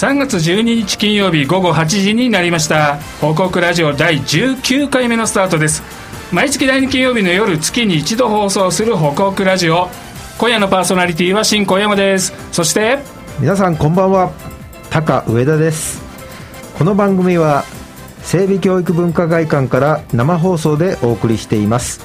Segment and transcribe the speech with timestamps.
[0.00, 2.96] 3月12日金曜日午後8時になりました。
[3.20, 5.82] 報告ラジオ第19回目のスタートです。
[6.32, 9.90] 毎月第2金曜日の夜月に一度放送する報告ラジオ。
[10.38, 12.32] 今夜のパーソナリティは新小山です。
[12.50, 13.00] そして
[13.40, 14.32] 皆さんこんばんは。
[14.88, 16.00] 高上田です。
[16.78, 17.64] この番組は
[18.22, 22.00] 整備教育文化会館から生放送でお送りしています。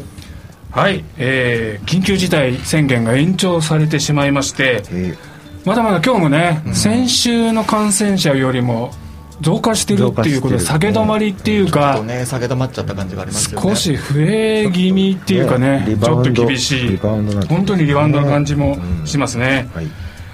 [0.75, 5.15] はい、えー、緊急事態宣言が延長されてしまいまして、え
[5.63, 8.91] まだまだ今日もね、先週の感染者よりも
[9.39, 13.69] 増加してるっていうことで、下げ止まりっていうちょっかと、ね下げ止まっちゃった感じがありますよね。
[13.69, 16.97] 少し増え気味っていうかね、ちょっと厳しい。
[16.97, 19.69] 本当にリバウンドの感じもしますね。
[19.73, 19.87] はい。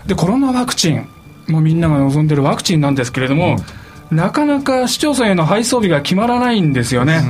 [0.08, 1.08] で、コロナワクチン、
[1.50, 3.58] もうみんなが望んでるワクチンなんですけれども、
[4.12, 7.22] なかなか市町村への配送日が決まらないんですよね。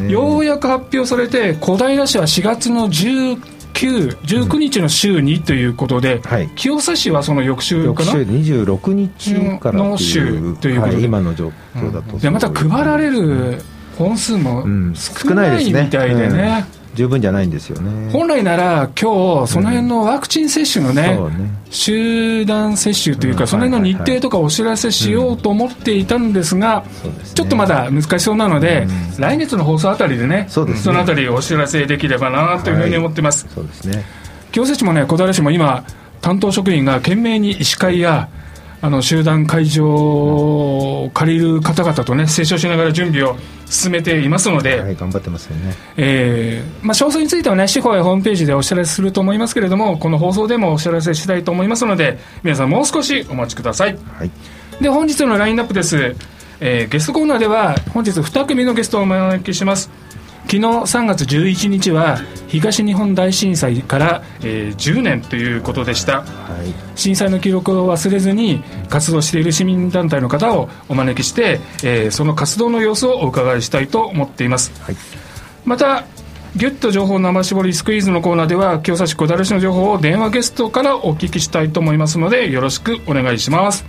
[0.00, 0.10] ね。
[0.10, 3.40] ようやく発表されて、小平市は4月の19、
[3.74, 6.48] 19日の週にということで、はい。
[6.54, 8.12] 清瀬市はその翌週かな？
[8.12, 10.96] 翌週26日からの週ということで。
[10.96, 13.60] はい今の状況だと、でまた配られる
[13.98, 14.94] 本数もうん。
[14.94, 18.10] 少ないみたいでね,、十分じゃないんですよね。
[18.12, 21.50] 本来なら今日その辺のワクチン接種のね,、そうね。
[21.70, 26.84] 集団接種というか、うんその辺の日程とかお知らせしようと思っていたんですが、
[27.34, 28.86] ちょっとまだ難しそうなので、
[29.18, 30.74] 来月の放送あたりでねそね。
[30.84, 34.04] のあたりお知らせできればなというふうに思ってます、そうですね。
[34.52, 35.84] 清瀬市もね小平市も今
[36.20, 38.28] 担当職員が懸命に医師会や
[38.80, 43.36] あの集団会場を借りる方々とね折衝しながら準備を
[43.66, 45.74] 進めていますので、はい頑張ってますよね。
[45.96, 53.98] えーまあ、詳細についてはね司法やホームページでお知らせすると思いますけれどもこの放送でもお知らせしたいと思いますので皆さんもう少しお待ちください。
[54.18, 54.30] はい。
[54.80, 56.16] で本日のラインナップです、
[56.60, 59.90] えーゲストコーナーでは本日2組のゲストをお招きします
[60.46, 62.18] 昨日3月11日は
[62.48, 66.20] 東日本大震災から、えー10年ということでした。
[66.20, 66.26] は
[66.64, 66.72] い。
[66.98, 74.72] 震災の記録を忘れずに活動している市民団体の方をお招きして、えーその活動の様子をお伺いしたいと思っています。
[74.82, 74.96] はい。
[75.64, 76.04] また
[76.54, 83.84] ギュッと情報生絞りスクイーズのコーナーでは清瀬市小平市の情報を電話ゲストからお聞きしたいと思いますのでよろしくお願いします。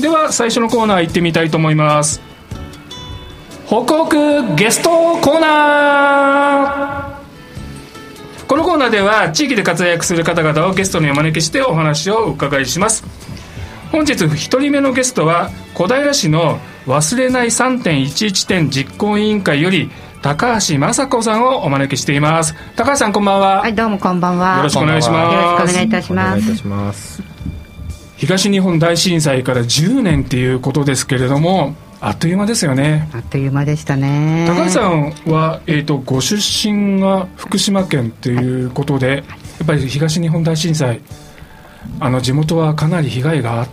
[0.00, 2.22] では最初のコーナー行ってみたいと思います
[3.68, 4.88] 報告ゲスト
[5.20, 8.46] コーナー。
[8.46, 13.04] このコーナーでは地域で活躍する方々をゲストにお招きしてお話をお伺いします。
[13.92, 19.90] 本日1人目のゲストは小平市の忘れない3.11点実行委員会より
[20.22, 22.54] 高橋雅子さんをお招きしています。
[22.74, 24.56] 高橋さんこんばんは、はい、どうもこんばんは。
[24.56, 25.34] よろしくお願いします。
[25.34, 26.26] よろしくお願いいたします。
[26.26, 27.22] お願いいたします。
[28.16, 34.46] 東日本大震災から10年っていうことですけれどもあっという間ですよねあっという間でしたね。
[34.48, 39.22] 高橋さんは、えー、とご出身が福島県ということで、や
[39.64, 41.00] っぱり東日本大震災
[42.00, 43.66] あの地元はかなり被害が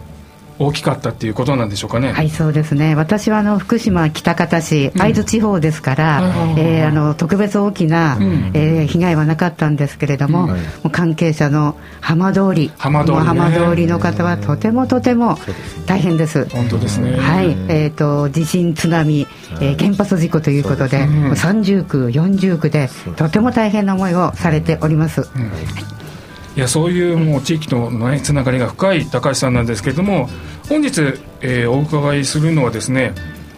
[0.58, 2.96] 大きかったっていうことなんでしょうかね、はい、そうですね。
[2.96, 8.52] 私はあの福島北方市、会津地方ですから、うんえーあの特別大きな、ん。
[8.54, 10.62] えー被害はなかったんですけれども、はい。
[10.62, 15.38] もう関係者の浜通り、浜通り浜通りの方はとてもとても
[15.86, 16.48] 大変です。
[16.50, 19.28] 本当ですね、はい、えー、と地震、津波、
[19.60, 25.22] えー原発事故ということで、もう30区、40区で、とても大変な思いをされております。
[25.22, 26.05] い
[26.60, 30.30] やそういうもう地域との、ね、つながりが深い高橋さんなんですけれども
[30.70, 31.02] 本日、
[31.42, 33.14] えーお伺いするのはですね、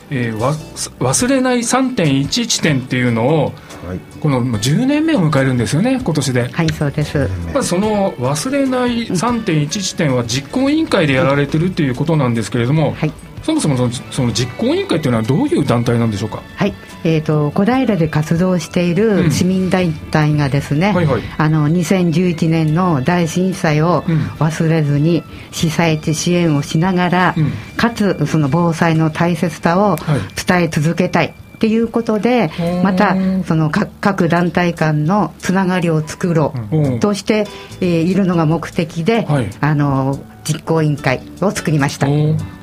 [0.10, 0.54] えーわ
[1.00, 3.54] 忘れない3.11点っていうのを
[3.88, 6.50] はいこのもう10年目を迎えるんですよね今年で。
[6.50, 7.30] はい、そうです。
[7.54, 13.14] まずその忘れない3.11点は実行委員会でやられてるっていうことなんですけれども、はい
[13.48, 16.44] そもそもそのその実行委員会っていうのはどういう団体なんでしょうか？
[16.56, 16.74] はい、
[17.06, 19.24] えー、と小平で活動していうん。
[19.26, 21.06] る市民団体がですね、はい。
[21.06, 24.18] はいあの2011年の大震災をうん。
[24.40, 27.52] 忘れずに被災地支援をしながら、うん。
[27.78, 30.20] かつその防災の大切さをはい。
[30.46, 31.28] 伝え続けたい。
[31.28, 33.16] っていうことでーまた
[33.48, 36.96] その各各団体間のつながりを作ろうん。
[36.98, 37.00] う。
[37.00, 37.48] として、
[37.82, 39.50] えーいるのが目的で、はい。
[39.62, 42.08] あの実行委員会を作りました。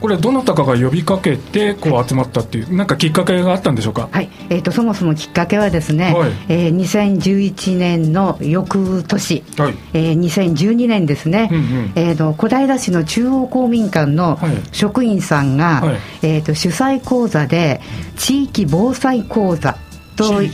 [0.00, 4.08] これどなたかが呼びかけてこう集まったっていうなんかきっかけがあったんでしょうか？
[4.10, 14.38] はい、えーと、そもそもきっかけはですね、はい、えー、2011年の翌年、はい、えー、2012年ですね、うんうん、えーと、小平市の中央公民館の
[14.72, 17.80] 職員さんが、はい、えーと主催講座で
[18.16, 19.76] 地域防災講座
[20.16, 20.48] と、はい、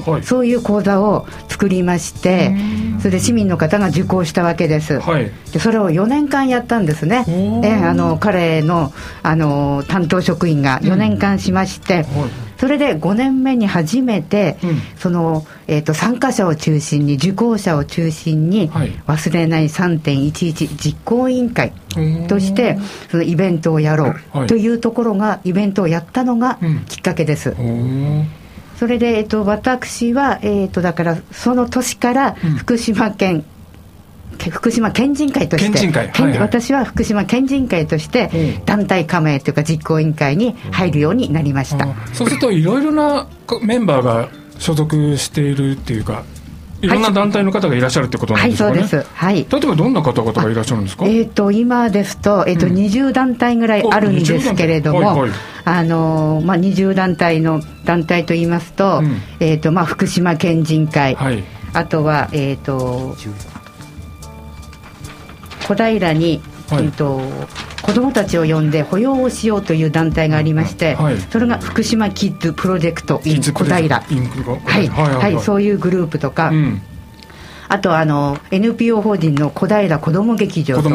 [0.00, 2.54] はい、そういう講座を作りまして
[2.98, 7.24] それで市民の方が受講したわけです、はい、でそれを4年間やったんですね。
[7.64, 8.92] えあの彼の
[9.22, 12.30] あの担当職員が4年間しまして、うんはい。
[12.58, 21.72] それで5年目に初めて、うん、その、えーと、参加者を中心に受講者を中心に、はい、忘れない3.11実行委員会
[22.28, 22.76] として
[23.10, 27.50] そのイベントをやろうというところが、イベントをやったのがきっかけです。
[27.50, 28.28] うん
[28.78, 33.44] それで、えっと、私は、えっと、だからその年から福島県、
[34.32, 43.26] うん、福島県人会として、はいはい、私は福島県人会として団体加盟というか実行委員会に入るようになりました、そうするといろいろな
[43.62, 44.28] メンバーが
[44.60, 46.22] 所属しているっていうか
[46.80, 55.30] いろんな団体の方がいらっしゃるってことなんですかね、はい、そうです、はい、例えばどんな方々がいらっしゃるんですか、えーと、今ですと,、えーとうん、20団体ぐらいあるんですけれども、はいはい、
[55.64, 59.20] あのまあ、20団体の団体といいますと,、うん。
[59.40, 61.42] えーとまあ、福島県人会、はい、
[61.72, 63.16] あとは、えーと、
[65.66, 66.40] 小平に、
[66.70, 67.20] はい、えーと
[67.82, 76.82] 子どもたちを呼んで保養をしようという団体がありまして、はい、それが福島キッズプロジェクト in 小平、はい、はい、そういうグループとか、うん、
[77.68, 80.88] あとあの NPO 法人の小平子ども劇場とか、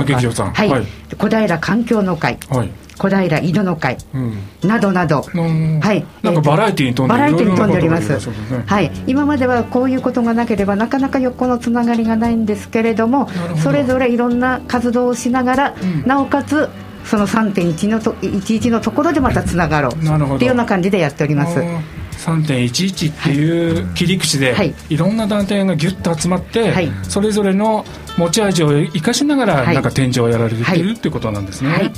[0.51, 0.85] はい、はい、
[1.17, 13.29] 小平環境の会、はい、小平井戸の会、うん、などなど、はい、なんかバラエティーに飛んでバラエティーに飛んでおります、ね、はい、今まではこういうことがなければなかなか横のつながりがないんですけれども
[13.61, 16.69] それぞれいろんな活動をしながら、うん、なおかつ
[17.05, 19.91] その3.1のと11のところでまたつながろう。
[19.91, 21.59] っていうような感じでやっております。
[21.59, 27.83] 3.11っていう切り口で、はい、いろんな団体がぎゅっと集まって、はい、それぞれの
[28.17, 30.83] 持ち味を生かしながら、なんか展示をやられてい。
[30.83, 31.71] るっていうことなんですね。
[31.71, 31.91] はい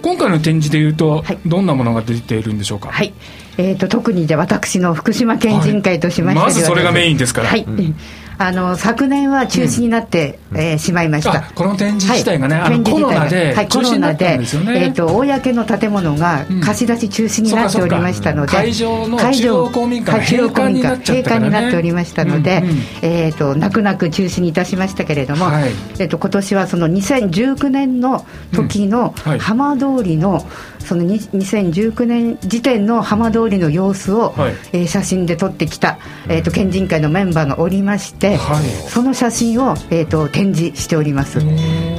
[0.00, 2.90] 今回の展示でいうと、はい、どんなものが出ているんでしょうか？
[2.90, 3.12] はい。
[3.58, 7.48] えっ、ー、と特にじゃ私の福島県人会としまして、はい、まずそれがメインですから。
[7.48, 7.64] はい。
[7.64, 7.96] うん、
[8.42, 11.42] あの昨年は中止になって、うん、えー、しまいました。
[11.54, 30.46] この展示自体がね、はい、コロナではい、コロナで、えっ、ー、と公の建物が貸し出し中止になっておりましたので、会場の中央公民館閉館になっちゃったから、ね、閉館になっておりましたので、うんうん、えっ、ー、と泣く泣く中止にいたしましたけれども、はい、えっ、と今年はその2019年の時の浜通りの、
[30.78, 35.98] その2019年時点の浜通りの様子を、はい、えー、写真で撮ってきた、
[36.28, 41.38] えーと、県人会のメンバーがおりまして、はい、その写真を、えーと、展示しております。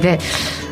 [0.02, 0.18] で、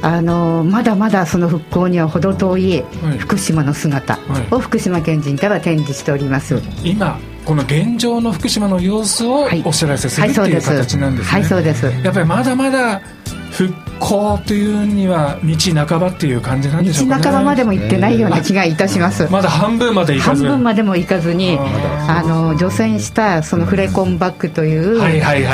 [0.03, 2.85] あのー、まだまだその復興には程遠い
[3.19, 4.19] 福島の姿
[4.51, 11.87] を福島県人会は展示しております、今この現状の福島の様子をお知らせする、はい、っていう形なんですね、はい、そうです。
[12.05, 13.01] やっぱりまだまだ
[13.51, 15.55] 復興というには道
[15.87, 20.44] 半ばっていう感じなんでしょうか、ね、道半ばまでも行ってないような気がいたします、まだ半分まで行かず。
[20.44, 25.00] 半分までも行かずにあの除染したそのフレコンバッグという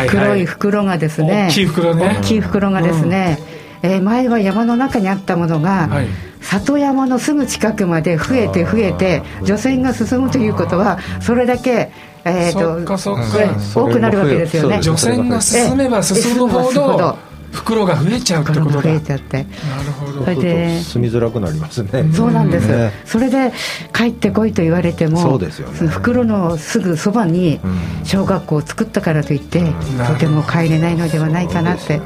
[0.08, 2.16] 黒い袋がですね大きい袋ね。
[2.20, 3.38] 大きい袋がですね、
[3.82, 6.06] うん、えー、前は山の中にあったものが、はい。
[6.40, 11.90] 里山のすぐ近くまで増えて増えて除染が進むということはそれだけ
[12.28, 14.80] えーと、多くなるわけですよね。
[14.82, 17.16] 除染が進めば進むほど
[17.56, 18.82] 袋が増えちゃうってことだ。
[18.82, 19.38] 増えちゃって。
[19.38, 20.24] なるほど。
[20.24, 22.08] それで住みづらくなりますね。
[22.12, 23.52] そうなんです、ね、それで
[23.92, 27.60] 帰ってこいと言われてもそうですよ、ね、その袋のすぐそばに
[28.04, 29.74] 小学校を作ったからといって、うん、
[30.06, 32.00] とても帰れないのではないかなって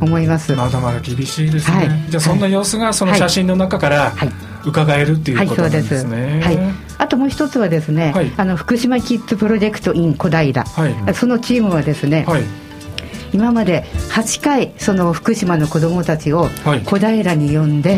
[0.00, 4.32] 思います、まだまだ厳しいですね、はい、じゃあそんな様子がその写真の中から、はい。
[4.66, 6.40] 伺えるっていうことなんですね。
[6.42, 12.42] はい、はい、あともう一つはですね、はい、あの福島キッズプロジェクト in 小平、はい、そのチームはですね、はい、
[13.32, 16.48] 今まで8回その福島の子どもたちを
[16.84, 17.96] 小平に呼んで、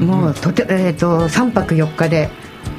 [0.00, 2.30] もうとて、えーと、3泊4日で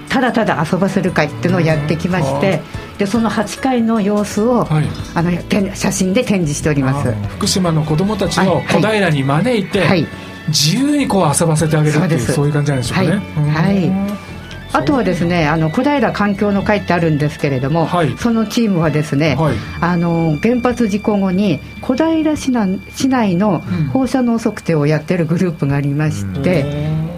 [0.10, 2.62] ただただ遊ばせる会っていうのをやってきまして
[2.98, 5.31] でその8回の様子を、はい、あの
[5.75, 7.12] 写真で展示しております。
[7.29, 10.05] 福島の子どもたちを小平に招いて、はい、
[10.48, 13.10] 自由にこう遊ばせてあげるっていうそういう感じなんでしょうかね。
[13.53, 14.29] はい、はい
[14.72, 23.62] あとはですねあの小平環境の会ってあるんですけれども、はい、そのチームはですね、はい、あの原発事故後に小平市内市内の
[23.92, 26.62] 放射能測定をやってるグループがありまして、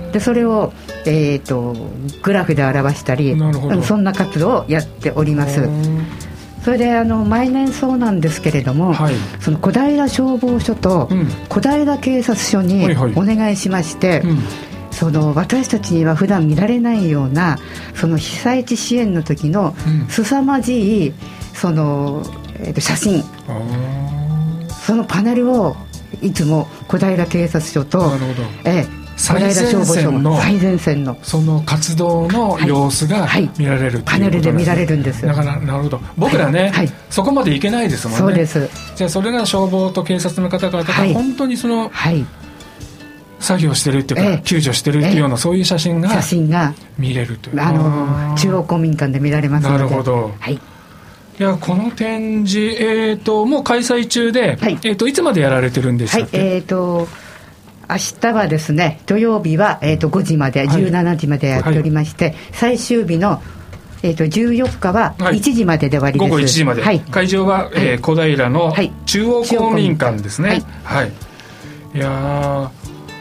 [0.05, 0.73] うん、でそれを、
[1.05, 1.75] えーと、
[2.23, 3.35] グラフで表したり
[3.83, 5.69] そんな活動をやっております。
[6.63, 11.09] それであの毎年そうなんですけれども、はい、その小平消防署と
[11.49, 14.21] 小平警察署にお願いしまして、
[14.91, 17.57] その私たちには普段見られないような
[17.95, 19.75] その被災地支援の時の
[20.09, 21.13] 凄まじい
[21.53, 22.23] その、
[22.59, 23.23] えー、と写真。
[24.85, 25.75] そのパネルを
[26.21, 28.11] いつも小平警察署と、
[28.65, 30.37] えー、最前線の。
[30.37, 31.17] 最前線の。
[31.21, 35.25] その活動の様子が見られる、パネルで見られるんです。
[35.25, 36.01] だからなるほど。
[36.17, 38.19] 僕らね、はい、そこまでいけないですもんね。
[38.19, 38.69] そうです。
[38.95, 42.25] じゃあそれが消防と警察の方々が本当にその、はい、
[43.41, 47.61] 作業してるっていうか、え救助してるっていうような、そういう写真が写真が見れるという。
[47.61, 49.77] あの中央公民館で見られますので。
[49.77, 50.53] なるほど、はい。
[50.53, 50.59] い
[51.43, 54.77] やこの展示、えーと、もう開催中で、はい。
[54.83, 57.07] えーと、いつまでやられてるんでしたっけ、はい、えーと
[57.91, 63.41] 明日はですね土曜日は、えーと、5時まで、17時までやっておりまして、はい、最終日の
[64.03, 68.73] えー、と14日は1時までで終わりです、午後1時まで、はい、会場は、えー、小平の
[69.05, 70.63] 中央公民館ですね。
[70.83, 71.11] はい、
[71.93, 72.71] い、や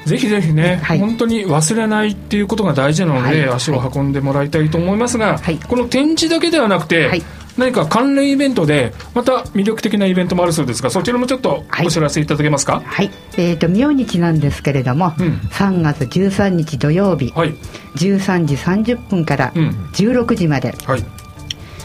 [0.07, 7.23] ぜひぜひね、はい、本当に忘れないっていうことが大事なので、はい、足を運んでもらいたいと思いますが、はい、この展示だけではなくて、
[7.59, 12.81] 何か関連イベントでまた魅力的なイベントもあるそうですがそちらもちょっとお知らせいただけますか？
[12.81, 17.55] はい、えっ、ー、と明日なんですけれども、うん、3月13日土曜日、はい、
[17.97, 21.05] 13時30分から16時まで、うん、はい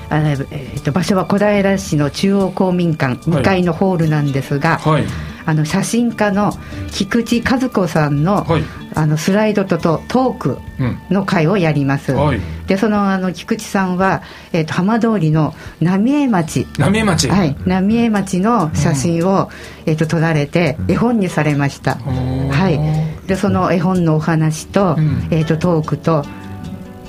[0.10, 5.06] あえーと、場所は小平市の中央公民館2階のホールなんですが、はい、
[5.46, 6.54] あの写真家の
[6.92, 8.64] 菊池和子さんのはい、
[8.96, 10.58] あのスライドととトーク
[11.10, 14.22] の会をやります、うんはい、でそのあの菊池さんは、
[14.54, 16.68] えーと、浜通りの浪江町。
[16.78, 17.30] 浪江町。
[17.30, 17.56] はい。
[17.66, 19.50] 浪江町の写真を、
[19.86, 23.28] うん、えーと、撮られて絵本にされました、はい。
[23.28, 24.96] でその絵本のお話と,、
[25.32, 26.24] えー、とトークと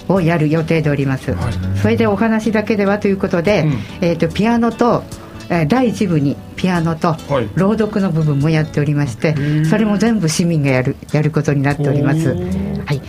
[0.08, 3.66] をやる予定でおります、はい、それでお話だけではということで、
[4.00, 5.02] えー、とピアノと
[5.48, 7.16] 第1部にピアノと
[7.54, 12.34] 朗読の部分もやっておりまして、それも全部市民がやるやることになっております。
[12.34, 13.00] はい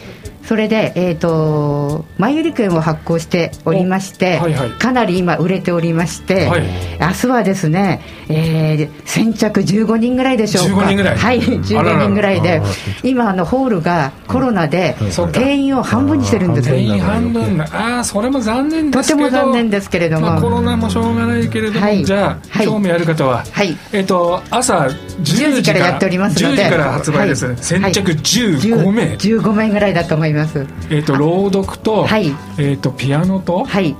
[0.48, 6.62] それで、えーと、前売り券を発行しておりまして、はいはい、かなり今売れておりまして、はい、
[7.02, 10.86] 明日はですね、えー、先着15人ぐらいでしょうか。
[10.86, 11.18] 15人ぐらい。
[11.18, 12.62] はい15人ぐらいで
[13.04, 14.96] 今あのホールがコロナで
[15.34, 19.20] 定員を半分にしてるんです定員半分ああそれも残念ですけど。
[19.20, 24.88] とても残念ですけれども、まあ、コロナもしょうがないけれども、はい、じゃあ、興味ある方は、はい、えっ、ー、と朝
[25.22, 25.88] 10時から。
[25.88, 26.64] やっておりますので。
[26.64, 30.66] 10時から発売です、先着15名、15名ぐらいだと思いますます。
[30.90, 32.28] えっ、と朗読と,、はい。
[32.58, 33.96] えー、とピアノと、はい。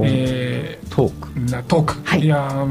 [0.00, 1.50] えー、トーク。
[1.50, 2.66] なトーク、はい、いや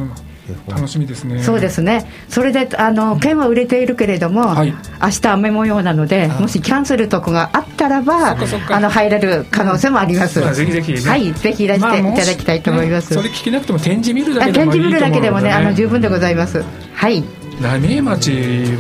[0.68, 1.42] 楽しみですね。
[1.42, 2.08] そうですね。
[2.30, 8.38] それであの券は売れているけれども、はい、明日雨模様なのでもしキャンセルとかがあったらば
[8.70, 11.34] あの入れる可能性もあります、まあ、ぜひぜひ、ね、はい。
[11.34, 16.64] ぜひいらしていただきたいと思います、ね、それ聞けなくても展示見るだけでもいいと思うので、ね、展示見るだけでもねあの十分でございます。
[16.94, 18.32] はい浪江町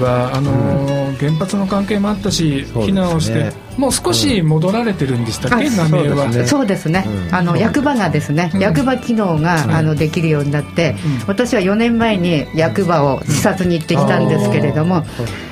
[0.01, 0.51] はあの、
[1.10, 6.48] うん、原発の関係もあったし、避難をして、もう少し戻られてるんでしたっけ、浪江は？
[6.48, 10.96] そうですね、あの役場がですね、役場機能が、あのできるようになって、
[11.27, 15.03] 私は4年前に役場を視察に行ってきたんですけれども、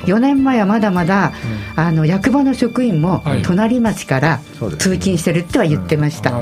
[0.04, 1.32] 4年前はまだまだ、
[1.76, 4.40] あの役場の職員も隣町から
[4.78, 6.32] 通勤してるっては言ってました、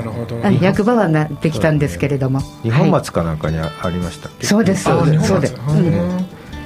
[0.61, 2.41] 役場はなできたんですけれども。
[2.61, 5.09] 日本松かなんかにありましたっけ、そうです、そう
[5.41, 5.55] です。
[5.55, 6.22] で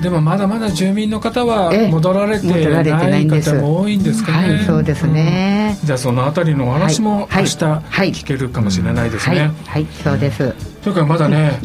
[0.10, 10.54] もまだまだ住民の方は戻られてない方も多いんですかね、はい、そうですね、うん、じゃあそのあたりのお話も明日聞けるかもしれないですね、はい、はい、そうです。
[10.82, 11.60] というかまだね、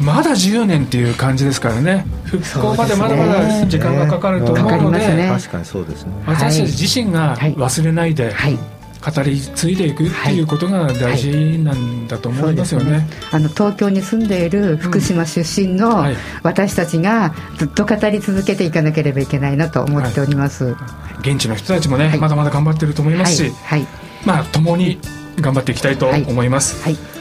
[0.00, 2.06] まだ10年っていう感じですからね。
[2.24, 6.12] 復興までまだまだ時間がかかると思うので、ね、確かにそうですね。
[6.26, 8.58] 私たち自身が忘れないで、はい
[9.04, 12.90] 語り継いでいくっていうことが大事なんだと思いますよね。
[12.90, 13.00] はい。
[13.00, 16.06] はい、あの東京に住んでいる福島出身の
[16.42, 20.76] 私たちがずっと語り続けていかなければいけないなと思っております、は
[21.24, 23.86] い、現地の人たちもね、まだまだ頑張ってると思いますし、はい。
[24.24, 24.98] まあ共に
[25.36, 27.13] 頑張っていきたいと思います、はい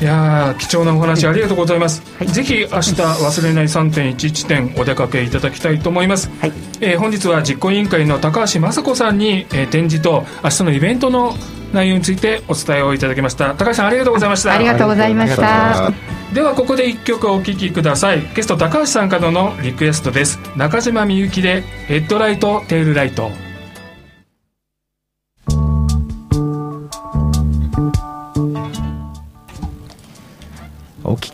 [0.00, 11.34] いや貴重なお話ありがとうございます、はい、ぜひ明日忘れない3.11点お出かけいただきたいと思います、はい、えー、本日は実行委員会の高橋雅子さんに、えー、展示と明日のイベントの
[11.72, 13.54] 内容についてお伝えをいただきました。
[13.54, 14.52] 高橋さんありがとうございました。
[14.52, 15.92] ありがとうございました。
[16.34, 18.22] ではここで一曲お聴きください。
[18.34, 20.38] ゲスト高橋さんからのリクエストです。
[20.56, 23.30] 中島みゆきでヘッドライトテールライト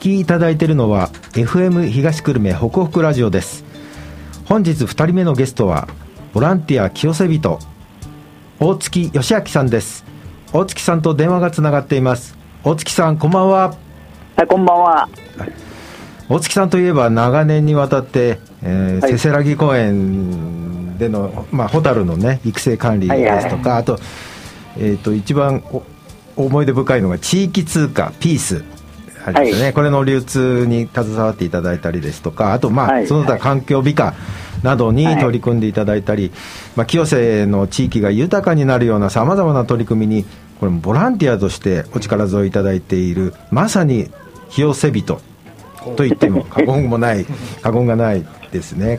[0.07, 3.65] きいただいているのは FM 東久留米ホクホクラジオです。
[4.45, 5.89] 本日2人目のゲストは
[6.33, 7.59] ボランティア清瀬人
[8.61, 10.05] 大月義明さんです。
[10.53, 12.37] 大月さんと電話がつながっています。
[12.63, 13.75] 大月さんこんばんは。
[14.37, 15.09] はい、こんばんは。
[16.29, 23.71] 大月さんといえば長年にわたって、えーはい、せせらぎ公園での、まあ、ホタルのね育成管理ですとか、はい。
[23.71, 23.99] はい、あと,、
[24.79, 25.65] えーと、一番
[26.37, 28.76] 思い出深いのが地域通貨ピース
[29.27, 34.15] ありますね、はい、これの流通に携わっていただいたりですとかあとまあ、はい、その他環境美化
[34.63, 36.33] などに取り組んでいただいたり、
[36.77, 40.25] まあ、清瀬の地域が豊かになるようなさまざまな取り組みに
[40.61, 44.11] これボランティアとしてお力添えいただいているまさに
[44.51, 45.21] 清瀬人
[45.97, 47.27] と言っても 過言もない
[47.63, 48.99] 過言がないですね。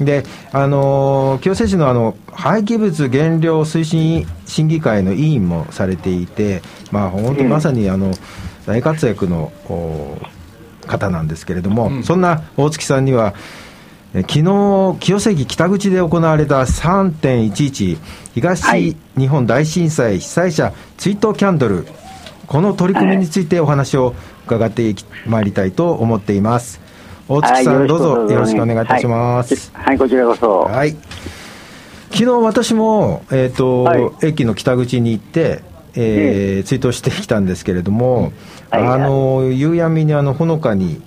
[0.00, 8.12] であの清瀬市のあの廃棄物減量推進審議会の委員もされていてまあ本当まさにあの
[8.66, 9.52] 大活躍の
[10.86, 13.34] 方なんですけれども、うん、そんな大月さんには
[14.12, 17.98] 昨日清瀬駅北口で行われた3.11
[18.34, 21.86] 東日本大震災被災者追悼キャンドル。
[22.48, 24.12] この取り組みについてお話を
[24.46, 24.92] 伺って
[25.24, 26.80] まいりたいと思っています。
[27.28, 28.08] 大月さん、どうぞ。
[28.28, 30.62] よろしくお願いいたします、はい、はい、こちらこそ。
[30.62, 30.96] はい。
[32.10, 35.62] 昨日私も、えーと、はい、駅の北口に行って、
[35.94, 38.32] えー、追悼してきたんですけれども、
[38.70, 41.02] はい、あの夕闇にあのほのかに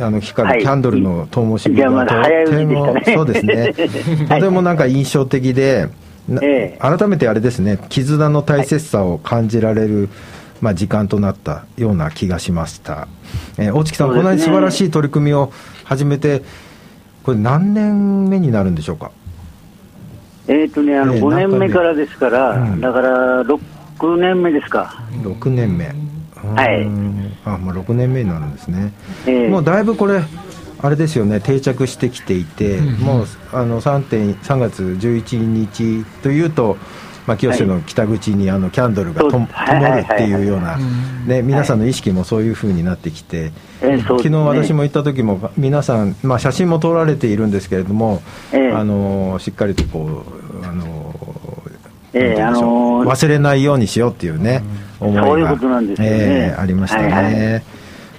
[0.00, 2.06] あの光るキャンドルの灯火が
[2.44, 3.74] とても、ね、そうですね。
[4.28, 5.88] とてもなんか印象的で、
[6.28, 10.08] えー、改めてあれですね絆の大切さを感じられる、
[10.60, 13.06] まあ、時間となったような気がしました、
[13.58, 15.52] えー、大月さん、ね、こんなに素晴らしい取り組みを
[15.84, 16.42] 始めて
[17.22, 19.10] これ何年目になるんでしょうか？
[20.48, 23.60] えっ、ー、とねあの5年目からですから、うん、だから6
[24.16, 25.02] 年目ですか。
[25.22, 25.86] 6年目。
[25.86, 26.86] はい。
[27.44, 28.92] あもう6年目になるんですね、
[29.26, 30.22] えー、もうだいぶこれ
[30.78, 31.40] あれですよね。
[31.40, 36.76] 定着してきていて、うん、もうあの 3, 3月11日というと
[37.26, 40.78] まあ、清瀬の北口にあのキャンドルがと、灯るっていうような、
[41.26, 43.50] ね、皆さんの意識もそういうふうになってきて、
[43.80, 48.22] 昨日私も行った時も皆さん、まあ、写真も撮られているんですけれども、
[48.52, 50.24] あのしっかりとこ
[50.62, 50.95] うあの
[52.16, 54.62] えーあのー、忘れないようにしようっていうね、
[55.00, 57.62] 思いがそういうことなんですね、えー、ありましたね。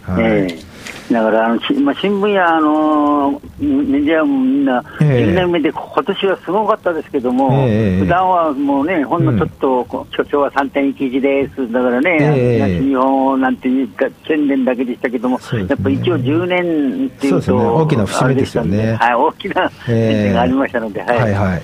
[0.01, 0.67] はい、はい、えー
[1.11, 18.93] だからあの、まあ、新聞やあのメディアもみんな、10年目で、今年はすごかったですけども、えー、普段はもうね、ほんのちょっと、所長は3.11です、だからね、えー、東日本なんていうか、1000年だけでしたけども、ね、やっぱ一応10年っていうと、ね、大きな節目ですよね。
[18.95, 21.61] はい、大きな節目がありましたので、はい、はいはい。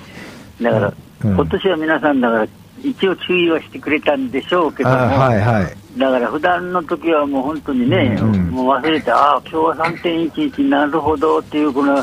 [0.62, 2.48] だから、うん、今年は皆さん、だから、
[2.82, 11.96] 一応注意はしてくれたんでしょうけども、はいはい、だから普段の時はもう本当にね、うん、もう忘れて、ああ、今日は3.11なるほどっていうこの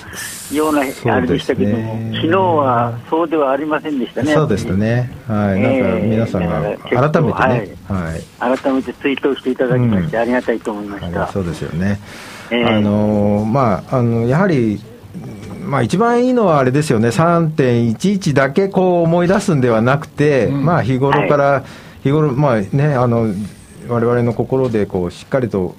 [0.52, 4.34] ようなあれでしたけども、ね、昨日はそうではありませんでしたね。
[4.34, 5.12] そうでしたね。
[5.28, 5.62] はい。
[5.62, 6.62] なんか皆さんが
[7.12, 11.28] 改めてね、はい、はい、改めて追悼していただきまして、ありがたいと思いました。
[11.28, 12.00] そうですよね。
[12.50, 14.82] えー、あのまああのやはり
[15.66, 21.64] まあ、一番いいのはあれですよね、3.11だけこう思い出すんではなくて、うん、まあ、日頃から、はい、
[22.04, 23.34] 日頃、まあね、あの
[23.88, 25.76] 我々の心でこうしっかりと、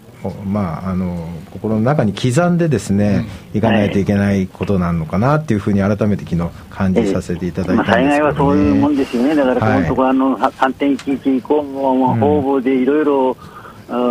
[0.47, 13.37] まあ、あの心の中に刻んでですね、うん、いかないといけないことなのかなっていうふうに改めて昨日感じさせていただいたんですけど、ね、まあ、災害はそういうもんですよね、だからこのところ、はい、あの3.11以降も、方々でいろいろ、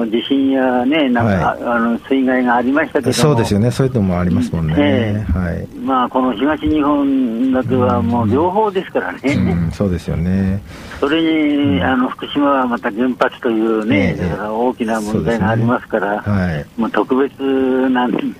[0.06, 5.68] 地震やね、なんか、はい、あの水害がありましたけどそうですよね、そういうのもありますもんね、えー、はい。
[5.78, 10.62] まあ、この東日本だけはもう両方ですからね、うんうん、そうですよね。
[11.00, 17.42] それに、うん、あの福島はまた原発というね、だから大きな問題がありますから、ね、はい、もう特別
[17.90, 18.36] なん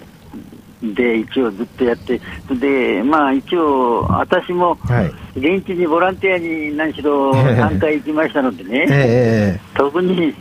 [0.82, 2.20] で一応ずっとやって、
[2.60, 4.78] でまあ、一応、私も
[5.36, 10.34] 現地にボランティアに何しろ3回行きましたのでね、えー、特に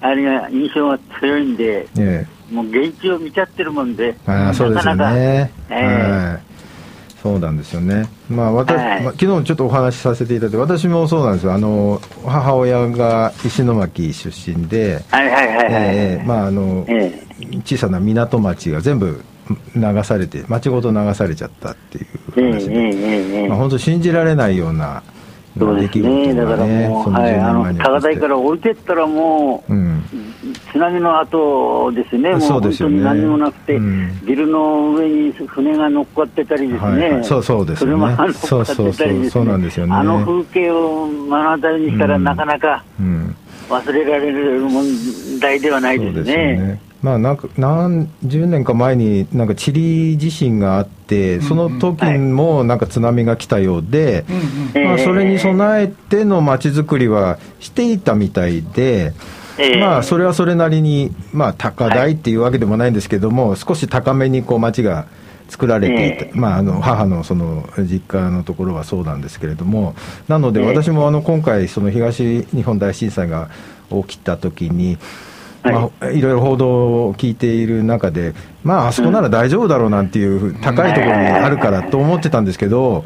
[0.00, 5.52] あれが印象が強いんで、ええ、もう現地を見ちゃってるもんで、あそうですよね。
[5.68, 6.42] えー、はい、
[7.22, 19.22] そうなんですよね、まあ私、はい、まあ、昨日ちょっとお話しさせていただいて、私もそうなんですよ、あの母親が石巻出身で、はいはいはいはい、えー、まああの、えー、小さな港町が全部
[19.74, 25.02] 流されて、町ごと流されちゃったっていう話で、えーえー、まあ、本当、信じられないような。
[25.58, 30.02] そうですね、だからもう、はい、あの高台から置いてったらもう、うん、
[30.70, 39.40] 津波の後ですね、もう本当に何もなくて、うん、ビルの上に船が乗っかってたりですね、はい、そうそうですね、車が乗っかってたりです
[39.86, 42.84] ね、あの風景を目の当たりにしたら、なかなか
[43.68, 44.84] 忘れられる問
[45.40, 46.80] 題ではないですね。
[47.02, 54.24] まあ、なんか何十年か前になんかチリ地震があって、その時もなんか津波が来たようで、
[54.74, 59.14] まあ、それに備えての街づくりはしていたみたいで、
[59.58, 65.06] えー、まあ、それはそれなりに、まあ、高台っていうわけでもないんですけども、はい、少し高めにこう町が
[65.48, 69.94] 作られていて、えー、まあ、あの母のその実家のところはそうなんですけれども、
[70.28, 73.50] なので私もあの今回、その東日本大震災が
[73.90, 74.98] 起きたときに、
[75.62, 76.68] まあ、いろいろ報道
[77.06, 83.04] を聞いている中で、まあ、あそこなら大丈夫だろうなんていう、高いところにあるからと思ってたんですけど、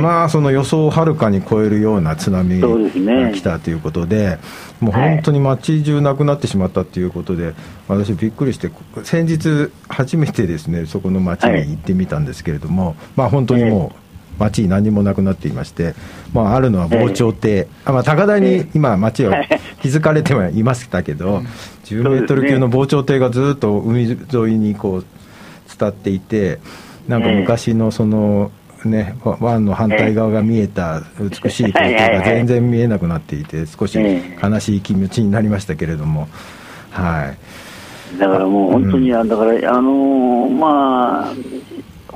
[0.00, 4.38] まあ、その予想をはるかに超えるような津波が来たということで、
[4.80, 7.54] もう本当に街中なくなってしまったということで、
[7.88, 8.70] 私、びっくりして、
[9.02, 14.07] 先日、初めてですね、そこの街に行ってみたんですけれども、まあ、本当にもう、
[14.38, 15.94] 町に何もなくなっていまして、
[16.32, 19.44] まあ、あるのは防潮堤、えー、まあ、高台に今、町は
[19.82, 21.42] 築かれてはいましたけど、
[21.84, 24.16] 10メートル級の防潮堤がずっと海沿
[24.54, 25.04] いにこう
[25.78, 26.58] 伝っていて、
[27.06, 28.50] なんか昔のその、
[28.84, 36.28] ね、湾の反対側が見えた美しい光景が全然見えなくなっていて、少し悲しい気持ちになりましたけれども。
[36.90, 37.34] は
[38.16, 38.18] い。
[38.18, 41.34] だからもう本当に、うん、だから、あのー、まあ、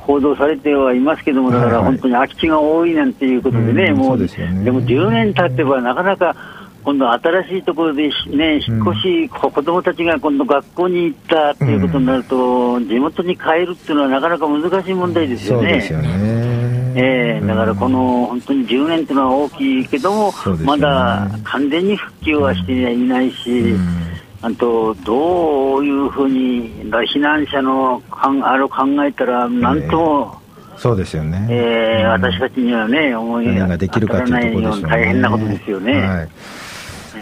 [0.03, 6.37] 報道されてはいますけども、だから本当に空き地が多いなんていうことでね、はいはい、もう、でね、でも10年経てば、なかなか
[6.85, 15.69] 今度、新しいところで、ね、引っ越し、うん、子供たちが今度、学校に行ったということになると、うん、地元に帰るっていうのは、なかなか難しい問題ですよね。
[15.69, 16.83] そうですよね。
[16.95, 24.12] えー、だからこの本当に10年というのは大きいけども、ね、まだ完全に復旧はしていないし、うん
[24.43, 30.41] あとどういうふうに避難者のあれを考えたら、なんとも、
[30.73, 34.89] えー、そうですよね、えー、私たちにはね、思いができるかというところでね。
[34.89, 35.93] 大変なことですよね。
[36.01, 36.29] はい。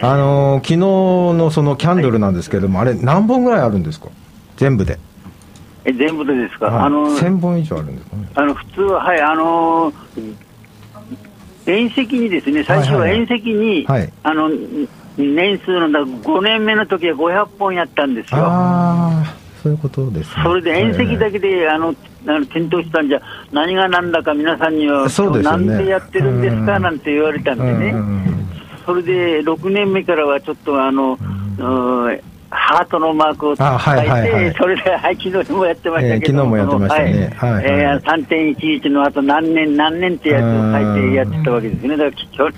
[0.01, 4.07] あのー、昨日のそのキャンドルなんですけれども、はい、あれ、何本ぐらいあるんですか、
[4.57, 4.97] 全部で。
[5.85, 8.27] え全部でですか、はい、あの1000本以上あるんですかね。
[8.33, 10.35] あの普通は、はい、あのー、
[11.67, 14.01] 遠石にですね、最初は遠石に、はい。
[14.01, 14.49] はい、あの
[15.21, 18.39] 年数の5年目の時は500本やったんですよ。
[18.41, 21.95] あそういうことです、ね、それで遠石だけで、あの
[22.27, 27.93] あの検討したんじゃ、何がなんだか皆さんには、そうですね、なんでやってるんですかなんて言われたんでね、
[28.85, 31.17] それで6年目からはちょっとあの、
[32.51, 37.51] ハートのマークを書いて、はいはいはい、それで、はい、昨日もやってましたけど、えー、昨日もやってましたね、はい。
[37.53, 37.65] はいはい。
[37.65, 41.95] えー、3.11のあと何年、何年ってやつを書いてやってたわけですね。
[41.95, 42.51] だから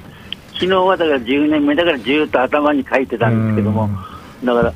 [0.63, 3.89] 昨日はだから10年目だからずっと頭に書いてたんですけども、
[4.45, 4.73] だから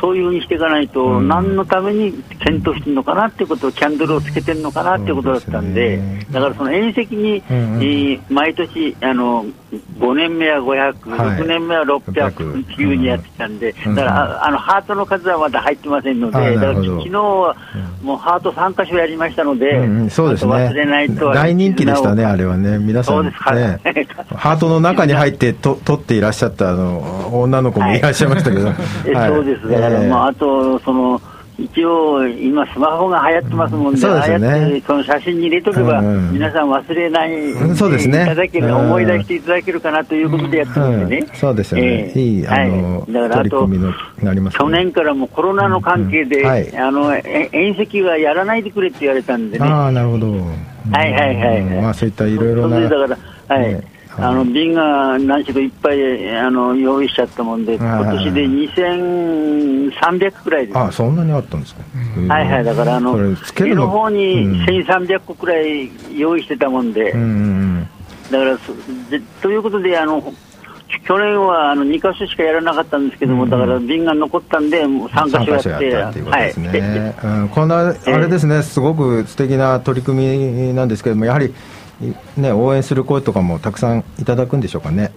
[0.00, 7.42] そういうふうにしていかないと、何のために検討してるのかなっていうことを、キャンドルをつけてるのかなっていうことだったんで、だからその遠石に、
[8.28, 9.46] 毎年あの、
[9.98, 17.56] 5年目は500、6年目は600っていうふうにやってたんで、だからあのハートの数はまだ入ってませんので、だから昨日は
[18.02, 28.74] もうハート3箇所やりましたので、そうですね、忘れないと大人気でしたね、あれはね、皆さん、ね、ハートの中に入ってと撮っていらっしゃったあの女の子もいらっしゃいましたけど、 はい、
[29.28, 31.20] そうですだから、まあ、あと、その、
[31.58, 46.46] 一応、今、スマホが流行ってますもんで、そうですね、その写真に入れとけば、皆さん忘れない、そうですね、いただける、思い出していただけるかなということでやってるんでね、そうですよね、いい、あの、だからあと、去年からもコロナの関係で、
[46.78, 49.66] あの遠石はやらないでくれって言われたんでね。
[49.68, 50.30] あなるほど。
[50.30, 52.80] はいはいはい、まあ、そういったいろいろな。
[52.80, 53.16] だか
[53.48, 60.78] らはいあの瓶が何しろいっぱいあの用意しちゃったもんで、今年で2300くらいです。
[60.78, 61.82] あそんなにあったんですか。
[62.28, 63.88] はいはい、だからあの、上の？
[63.88, 67.12] 方に1300個くらい用意してたもんで、
[68.30, 68.58] だから
[69.40, 70.34] ということで、あの
[71.06, 81.54] 去年はあの2箇所しかやらなかったんですけども、だから瓶が残ったんで、3箇所やって、やってはいうん、こんな、あれですね、すごく素敵な取り組みなんですけども、やはり
[82.36, 85.10] ね、応援する声とかもたくさんいただくんでしょうかね。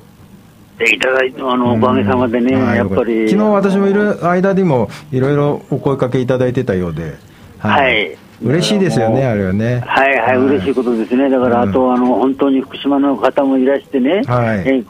[0.84, 3.30] いただいて、あの、おかげさまでね、やっぱり。
[3.30, 7.15] 昨日私もいる間にも、いろいろお声かけいただいてたようで。
[7.60, 7.96] はい。
[7.96, 9.84] はい嬉しいですよね、あれはね。
[9.86, 11.30] はいはい、嬉しいことですね。
[11.30, 14.84] だから、あと、あの、本当に福島の方もいらしてね、はい、え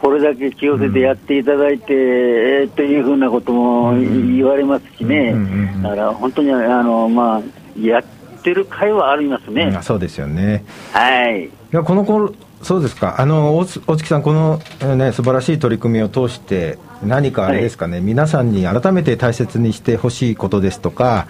[0.00, 5.34] これだけ気をつけてやっていただいて、うん、というふうなことも言われますしね、
[5.82, 7.42] だから本当にあの、まあ、
[7.78, 8.02] やっ
[8.40, 9.78] ってる会はありますね。
[9.82, 10.64] そうですよね。
[10.92, 11.44] はい。
[11.44, 13.20] いや、この頃、そうですか。
[13.20, 14.60] あの、大月さん、この、
[14.96, 21.26] ね、素晴らしい取り組みを通して、何かあれですかね、はい、皆さんに改めて大切にしてほしいことですとか、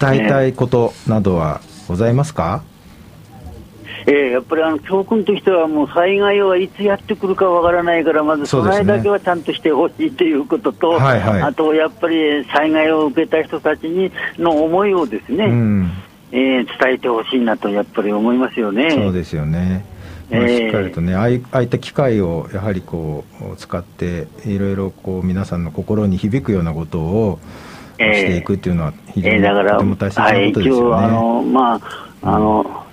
[0.00, 2.62] 伝えたいことなどはございますか、
[4.06, 15.92] えー、やっぱりあの教訓としては、もう災害はいつやってくるかわからないから、まず備えだけはちゃんとしてほしいということと、はいはい、あとやっぱり災害を受けた人たちにの思いをですね、うん
[16.32, 18.90] えー、伝えてほしいなとやっぱり思いますよね。
[18.90, 19.84] そうですよね。
[20.30, 27.40] まあ、しっかりとね、ああいあいった機会をやはりこう使っていろいろこう皆さんの心に響くようなことを
[27.98, 30.90] していくっていうのは非常に、とても大切なことですよね。
[30.90, 31.80] はい、あのまあ
[32.22, 32.86] あの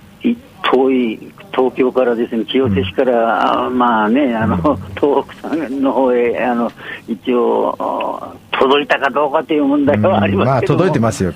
[0.63, 4.57] 遠い東京からですね清瀬市から、うん、まあねあの、
[4.95, 6.71] 東北さんの方へあの
[7.07, 11.33] 一応届いたかどうかという問題はありますけど、うん、まあ届いてますよ、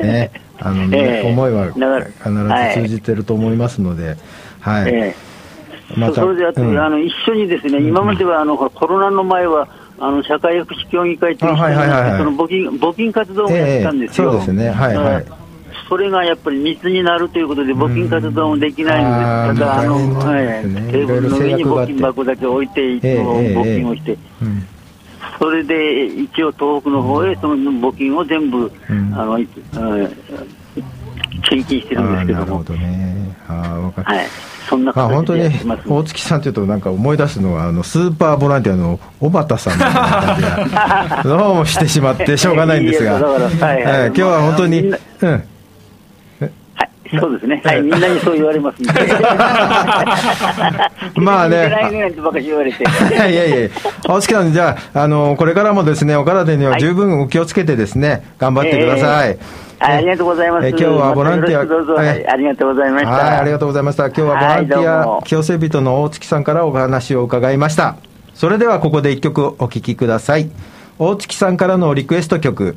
[0.00, 4.16] ね、 あの、ね、えー、思いは必ず通じてると思いますので、
[4.60, 4.82] はい。
[4.84, 5.14] はいえ。
[5.90, 11.74] ー、まそれであと、うん、あの一緒にですね、今まではあのコロナの前はあの社会福祉協議会と一緒に、
[12.18, 14.28] その募金募金活動をやってたんですよ。
[14.28, 15.24] えー、そうですね、はいはい。
[15.88, 20.46] それがやっぱり密になるということで、募金活動もできないので、ただ、あの、はい、
[20.90, 24.16] テーブルの上に募金箱だけ置いて、いつも募金をして、
[25.42, 29.36] それで一応、東北の方へその募金を全部、あの、
[31.50, 32.44] 献金してるんですけども。
[32.44, 33.36] なるほどね。
[33.48, 34.26] ああ、はい。
[34.68, 35.50] そんなあ本当に
[35.88, 45.44] 大月さんというとなんか思い出すのはあのスーパーボランティアの小畑さんの感じが どうもしてしまってしょうがないんですが、今日は本当に、うん、
[47.18, 48.92] そうですね、はい、みんなにそう言われますんで、
[51.20, 51.60] まあね、い
[53.12, 53.68] やいやいや、
[54.06, 59.38] 青木さん、じゃあ、あのこれからもですねお体には十分お気をつけて、ですね頑張ってください。
[59.78, 60.68] ありがとうございます。
[60.68, 63.10] 今日はボランティア、はい、ありがとうございました。
[63.10, 64.06] はい、ありがとうございました。
[64.06, 67.96] 今日はボランティア清瀬人の大月さんからお話を伺いました。
[68.34, 70.50] それではここで一曲お聴きください。
[70.98, 72.76] 大月さんからのリクエスト曲、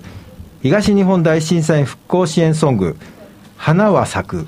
[0.64, 2.98] 東日本大震災復興支援ソング、
[3.58, 4.48] 花は咲く。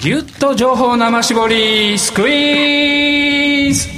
[0.00, 3.88] ぎゅっと情報生絞りスクイーズ。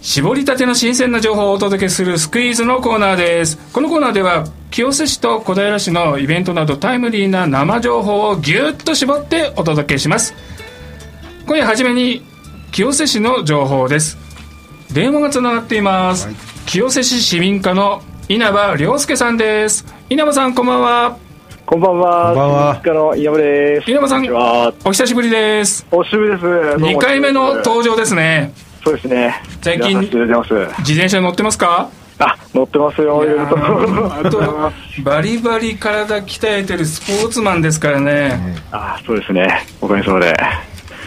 [0.00, 3.58] 絞りたての新鮮な情報をお届けするスクイーズのコーナーです。
[3.72, 10.34] このコーナーでは清瀬市と小平市のイベントなどタイムリーな生情報をぎゅっと絞ってお届けします。
[11.46, 12.22] 今夜初めに
[12.70, 14.16] 清瀬市の情報です。
[14.92, 21.18] 電話がつながっています、はい清瀬市市民課の稲葉良介さんです稲葉さんこんばんは
[21.66, 22.26] こんばんは。
[22.26, 22.82] こんばんは。
[22.84, 23.90] の稲葉です。
[23.90, 24.26] 稲葉さん、
[24.84, 25.84] お久しぶりです。
[25.90, 26.44] お久しぶりです。
[26.44, 28.52] 2回目の登場ですね。
[28.84, 29.42] そうですね。
[29.60, 31.90] 最近、自転車乗ってますか？
[32.20, 34.70] あ、乗ってますよ、いあと、
[35.02, 38.60] バリバリ体鍛えてるスポーツマンですからね。
[38.70, 39.66] あ、そうですね。
[39.80, 40.36] おかげさまで。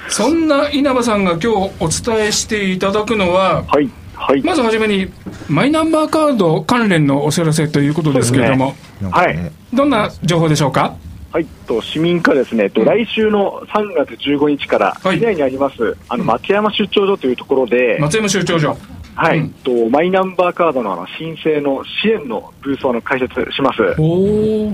[0.10, 1.48] そんな稲葉さんが今日
[1.80, 3.90] お伝えしていただくのは、はい。
[4.16, 5.12] はい、まずはじめに、
[5.50, 10.96] マイナンバーカード関連のお知らせということですけれども、ね、はい、どんな情報でしょうか？
[11.32, 18.78] はい、と市民課ですね、と来週の3月15日から市内にあります、あの松山出張所というところで、松山出張所。
[19.16, 23.82] はい、うん、とマイナンバーカードのあの申請の支援のブースを開設します。
[24.00, 24.72] お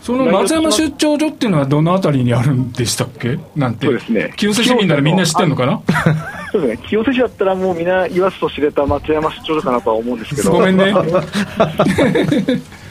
[0.00, 3.38] その松山出張所っていうのはどのあたりにあるんでしたっけ？
[3.54, 3.86] なんて。
[3.86, 4.32] そうですね。
[4.36, 5.82] 清瀬市民ならみんな知ってるのかな？
[6.52, 6.88] そうですね。
[6.88, 10.52] 清瀬市だったらもうみんな言わずと知れた松山出張所かなとは思うんですけど。
[10.52, 10.92] ごめんね。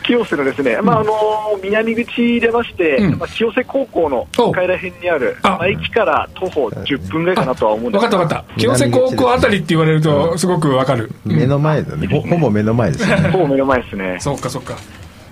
[0.10, 1.14] 清瀬のですね、まああの
[1.62, 8.60] 南口出まして、うん、まあ、清瀬高校の向かいら辺にある、まあ、駅から徒歩10分ぐらいかなとは思うんです分かった分かった。
[8.60, 11.12] 清瀬高校あたりって言われるとすごくわかる。
[11.26, 12.08] 目の前だね。
[12.08, 13.30] ほほぼ目の前ですね。
[13.30, 14.18] ほぼ目の前ですね。
[14.22, 14.76] そうかそうか。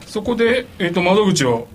[0.06, 1.68] そこで、えーと窓口を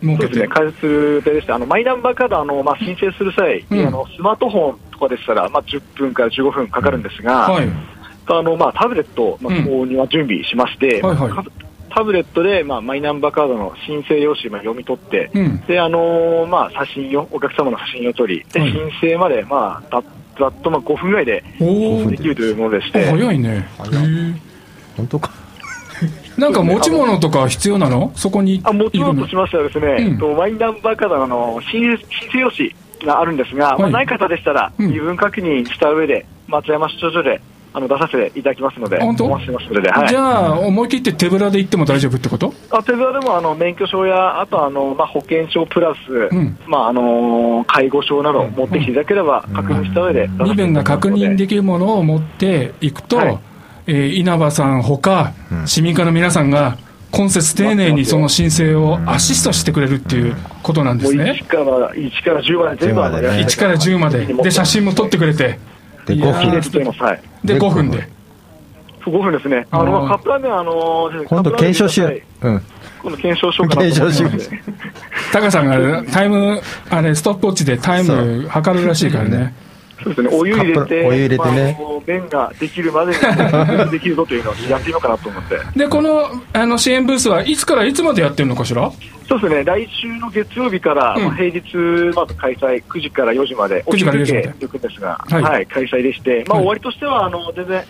[0.00, 7.68] そうですね、開設する予定でして、あのマイナンバーカードあの、まあ、申請する際、うん、あのスマートフォンとかでしたら、まあ、10分から15分かかるんですが、はい、
[8.26, 11.30] あのまあ、タブレットの購入は準備しまして、うんはい。
[11.30, 11.46] はい、
[11.90, 20.02] タブレットで、まあ、マイナンバーカードの申請用紙を読み取って、うん、であのまあ、写真をお客様の写真を撮り、で申請まで、まあ、
[20.38, 23.04] ざっとまあ5分ぐらいでできるというものでして。
[23.10, 23.66] 早いね。
[24.96, 25.30] 本当か。
[26.38, 28.12] なんか持ち物とか必要なの？
[28.14, 31.96] そこにあ持ち物としましてはですね、うん、マイナンバーカードの申
[32.30, 32.72] 請用紙
[33.04, 37.40] があるんですが、はい、まあ、ない方でしたら、身分確認した上で、松山市長所で
[37.74, 39.26] あの出させていただきますので、本当？
[39.26, 42.54] お待ちしてますので、はい、じゃあ、思い切って手ぶらで行っても大丈夫ってこと？
[42.70, 53.38] あ手ぶらでもあの免許証や、あとあの、まあ、保険証プラス、うん、まああの介護証など持ってきていただければ、確認した上で、身分が確認できるものを持っていくと、はい、
[53.86, 55.34] えー、稲葉さんほか、
[55.66, 56.78] 市民課の皆さんが、
[57.10, 60.36] 今節丁寧にその申請をアシストしてくれるっていう
[60.68, 61.40] ことなんですね。
[61.42, 64.26] 1から1から10まで全部まで、1から10まで。
[64.26, 65.58] で、写真も撮ってくれて。
[66.06, 67.54] で、5分で。
[67.54, 68.08] で、5分で。
[69.00, 69.66] 5分ですね。
[69.70, 72.20] あの、カップラーメン、あの、今度検証しよう。
[72.42, 72.62] うん。
[73.02, 74.32] 今度検証しようかな検証しよう。
[75.32, 79.54] タカさんがタイム、あれ、ストップウォッチでタイム測るらしいからね。
[80.02, 85.58] そうですね、お湯入れて、お湯入れてね、まあ、麺ができるまでにできるぞというのをやってみようかなと思って。
[85.76, 88.90] で、このあの支援ブースはいつからいつまでやってるのかしら？
[89.28, 94.54] そうですね、来週の月曜日から、うん、平日まず開催、9時から4時まで、9時から4時まで。
[94.60, 97.82] 行くんですが、はい、はい、開催でして、まあ、終わりとしてはあの全然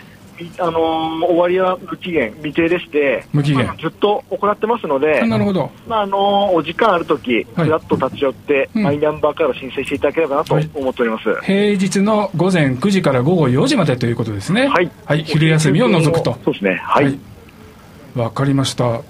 [0.58, 5.70] あのー、終わりは無期限、未定でして、無期限、まあ、ずっと行ってますので、なるほど。
[5.86, 16.38] まああのー、お時間あるとき、ふらっと立ち寄って、マイナンバーカード申請していただければなと思っております、はい、平日の午前9時から午後4時までということですね、はい、はい、昼休みを除くと。
[16.44, 16.80] そうですね。
[16.84, 17.18] はい。
[18.14, 19.00] わ、はい、かりました。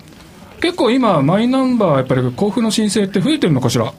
[0.60, 3.92] 結構今、マイナンバー、やっぱり交付の申請って増えてるのかしら？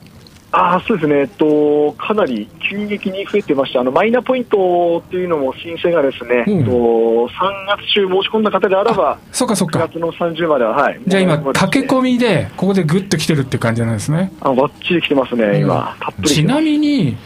[0.52, 7.28] あそうですね、えっと、かなり急激に増えてまして、あのマイナポイントっていうのも申請がですね、うん、と3
[7.66, 9.78] 月中申し込んだ方であれば、そうかそうか。
[9.78, 14.32] 9月の30までは、はい、じゃあ今、駆け込みで、ここでぐっと来てるって感じなんですね。
[14.40, 17.16] あばっちり来てますね、今、たっぷりちなみに、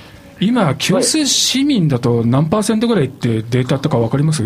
[0.41, 4.45] 今、清瀬市民だと何パーセントぐらいってデータとか分かります、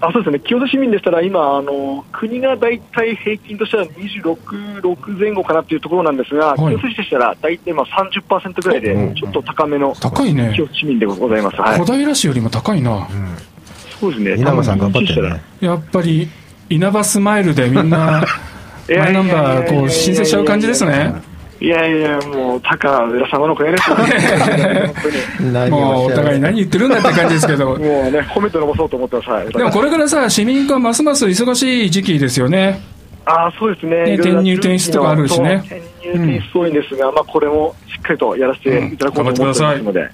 [0.00, 0.40] あそうですね。
[0.40, 10.52] 清瀬市民でしたら今あの、国が大体平均としては26、6前後かなというところなんですが、はい、清瀬市でしたら大体まあ30%ぐらいで、ちょっと高めの高いね。
[10.54, 13.06] 清瀬市民でございます、はい、小平市よりも高いな、うん、
[14.00, 15.42] そうですね、稲葉さん頑張ってね。
[15.60, 16.28] やっぱり
[16.70, 18.24] 稲葉スマイルでみんな、
[18.88, 21.14] マイナンバーこう申請しちゃう感じですね。
[21.60, 25.70] いやいや、もう、高浦様の声ですよね。
[25.70, 27.70] もう、お互い何言ってるんだって感じですけど。
[27.74, 29.58] もうね、褒めて伸ばそうと思ってます。
[29.58, 32.80] でもこれからさ、市民化ますます忙しい時期ですよね。
[33.24, 34.04] ああ、そうですね。
[34.04, 35.62] ね転入転出とかあるしね。
[35.66, 35.82] 転
[36.14, 40.00] 入転出多いんですが、うん、まあ、これもしっかりとやらせていただこうと思ってますので。
[40.00, 40.08] よ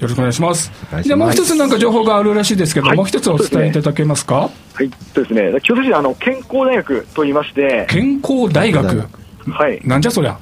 [0.00, 0.70] ろしくお願いします。
[1.02, 4.34] じゃあもう一つなんか情報があるらしいですけど、はい、もう一つお伝えいただけますか？
[4.74, 5.60] はい、そうですね。
[5.62, 7.86] 京都市あの健康大学と言いまして。
[7.88, 9.04] 健康大学。
[9.48, 9.80] はい。
[9.84, 10.36] なんじゃそりゃ。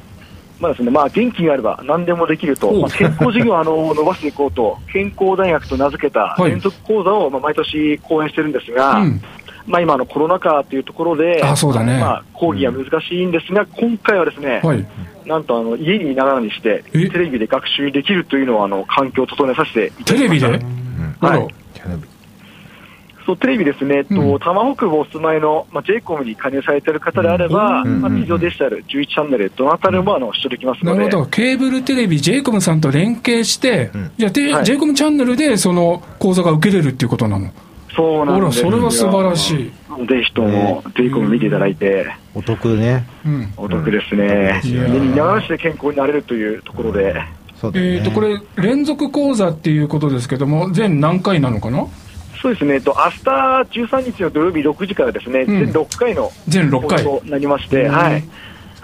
[0.62, 9.20] まあですねまあ、元気があれば何でもできると、まあ、健康事業をあの伸ばしていこうと、 健康大学と名付けた連続講座をまあ毎年講演してるんですが、うん、
[9.66, 11.98] まあ、今のコロナ禍というところで、あそうだね。
[11.98, 14.87] まあ、講義は難しいんですが、今回はですね、はい、
[15.27, 20.46] なんとあの家にいながらにして、テレビで学習できるというのをあの環境を整えさせていただきました。
[20.46, 22.12] テレビで、はい
[23.25, 30.99] そうテレビですね、うん、と多摩北部お住まいの、まあ、JCOM に加入されている方であれば、まあ、地上デジタル11チャンネル、どなたでもあの視聴できますので。
[30.99, 37.51] なるほど、ケーブルテレビ、JCOM さんと連携して、うん、じゃあ、はい、JCOM チャンネルでその講座が受けれるっていうことなの？
[37.95, 39.73] そうなんですそれは素晴らしい。
[40.07, 47.15] ぜひとも JCOM 見ていただいて、お得ね、うん、お得ですね、家にいながらして健康になれるというところで。
[47.65, 51.87] えーとこれ、連続講座っていうことですけども、全何回なのかな？
[52.43, 53.21] そうですね、と明日
[53.85, 57.05] 13日の土曜日6時からですね、うん、全6回の全6回。
[57.05, 58.25] となりまして、はい。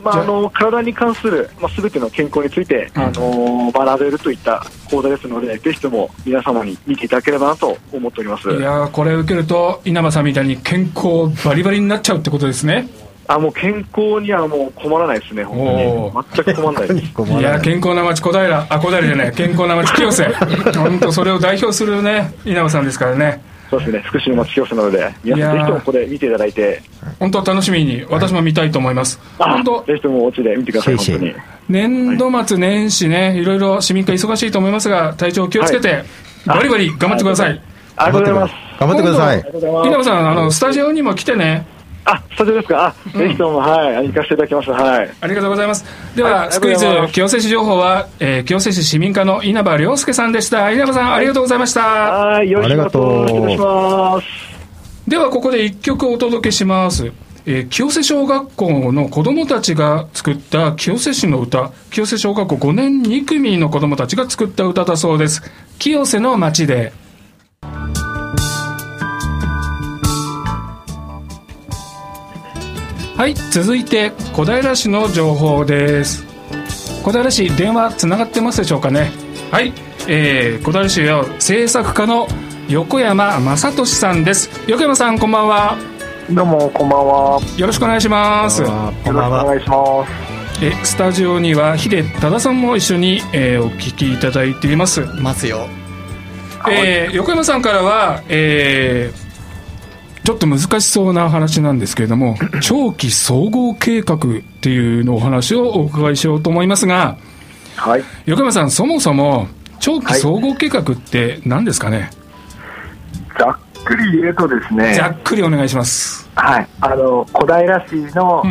[0.01, 0.25] まあ、あ。
[0.25, 8.49] の体に関する、まあ、全ての健康について、うん、あの学べるといった講座ですので、ぜひとも皆様に見ていただければなと思っております。
[8.49, 12.89] いやこれ受けると、稲葉さんみたいに健康バリバリになっちゃうってことですね。
[13.31, 16.45] あもう健康にはもう困らないですね、本当に。
[16.45, 17.33] 全く困らないです。
[17.39, 20.33] いや、健康な街、小平、あ、小平じゃない、 健康な街、清瀬。
[20.75, 23.43] 本当、それを代表するね、稲葉さんですからね。
[23.69, 26.81] そうですね、福島町清瀬なので、皆さん、ぜひともここで見ていただいて、
[27.21, 29.21] 本当、楽しみに、私も見たいと思います。
[29.39, 31.35] 本当、ぜひともお家で見てください、本当に。
[31.69, 36.03] 年度末年始ね、いろいろ市民会忙しいと思いますが、体調気をつけて、
[36.47, 37.61] バリバリ頑張ってください。
[37.97, 38.55] ありがとうございます。
[38.81, 39.45] 頑張ってください。
[39.87, 41.67] 稲葉さん、あの、スタジオにも来てね。
[42.11, 42.87] あ、スタジオですか。
[42.87, 44.71] あ、ぜひとも、はい、行かせていただきます。
[44.71, 45.11] はい。
[45.21, 45.85] ありがとうございます。
[46.17, 50.71] では、スクイズ、清瀬市情報は、えー、清瀬市市民課の稲葉良介さんでした。
[50.73, 51.81] 稲葉さん、ありがとうございました。
[51.83, 54.27] はい、よろしくお願いします。
[55.07, 57.13] では、ここで一曲お届けします。
[57.45, 65.43] えー、清瀬小学校の子どもたちが作った清瀬市の歌、清瀬小学校5年2組の子どもたちが作った歌だそうです。
[65.79, 66.93] 清瀬の街で。
[73.19, 76.25] はい続いて小平市の情報です。
[77.03, 79.11] 小平市電話つながってますでしょうかね？
[79.51, 79.73] はい、
[80.07, 82.29] えー、小平市の制作課の
[82.69, 84.49] 横山正俊さんです。
[84.69, 85.77] 横山さんこんばんは。
[86.31, 87.41] どうもこんばんは。
[87.57, 88.63] よろしくお願いします。
[88.63, 88.71] こ
[89.11, 90.07] んばんはお願いしま
[90.61, 90.65] す。
[90.65, 95.01] えスタジオには秀忠さんも一緒に、えー、お聞きいただいています。
[95.21, 95.67] ますよ、
[96.71, 99.28] えー、横山さんからは、えー、
[100.29, 104.19] ちょっと難しそうな話なんですけれども、 長期総合計画っ
[104.61, 107.17] ていうのお話をお伺いしようと思いますが、
[107.77, 109.49] はい、横山さん、そもそも
[109.81, 112.09] 長期総合計画って何ですかね、はい、
[113.39, 113.47] ざ
[113.81, 116.29] っくり言うとですね、ざっくりお願いします。
[116.35, 118.45] はい、あの小平市の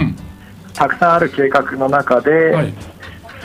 [0.73, 2.73] たくさんある計画の中で、はい、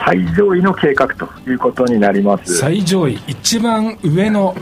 [0.06, 2.56] 最上位の計画ということになります。
[2.56, 4.56] 最上位一番上の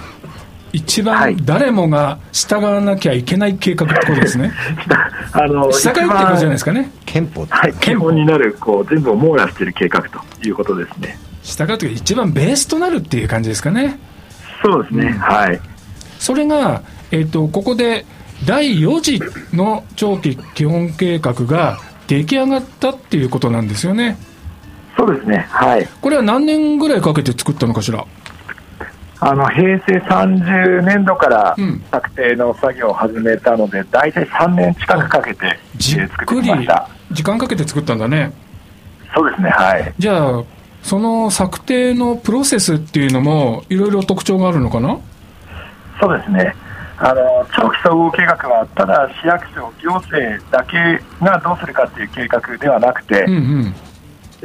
[0.73, 4.53] 一番誰もが従わなきゃいけない計画ってことですね。
[5.33, 6.91] あの従いってことじゃないですかね。
[7.07, 11.19] 憲法はい、憲法になるこう全部を網羅している計画ということですね。
[11.43, 13.99] 従うというか一番ベースとなるっていう感じですかね。
[14.63, 15.07] そうですね。
[15.07, 15.61] うん、はい。
[16.19, 18.05] それがえっ、ー、とここで
[18.47, 19.21] 第4次
[19.57, 24.17] の長期基本計画が出来上がったっていうことなんですよね。
[24.97, 25.47] そうですね。
[25.51, 25.89] はい。
[26.01, 28.05] これは何年ぐらいかけて作ったのかしら？
[29.23, 31.55] あの平成30年度から
[31.91, 36.51] 策定の作業を始めたので、大体3年近くかけて、じっくり
[37.13, 38.33] 時間かけて作ったんだね。
[39.15, 39.93] そうですね、はい。
[39.99, 40.43] じゃあ、
[40.83, 44.99] その策定のプロセスっていうのも、いろいろ特徴があるのかな？
[46.01, 46.55] そうですね。
[46.97, 53.75] あの長期総合計画は、ただ市役所、行政だけがどうするかっていう計画ではなくて、うんうん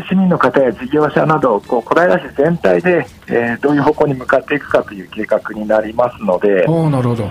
[0.10, 6.66] 市民の方や事業者などこう小平市全体で、えー、どういう方向に向かっていくかという計画になりますので。
[6.66, 7.30] なるほど。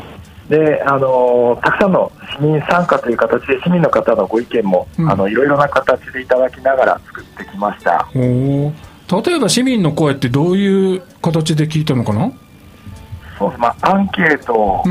[0.49, 8.07] であのたくさんの市民参加という形で市民の方のご意見も、うん、あのいろいろな形でいただきながら作ってきました。
[8.15, 12.31] 例えば市民の声ってどういう形で聞いたのかな？
[13.39, 14.83] そうまあ、アンケートを,、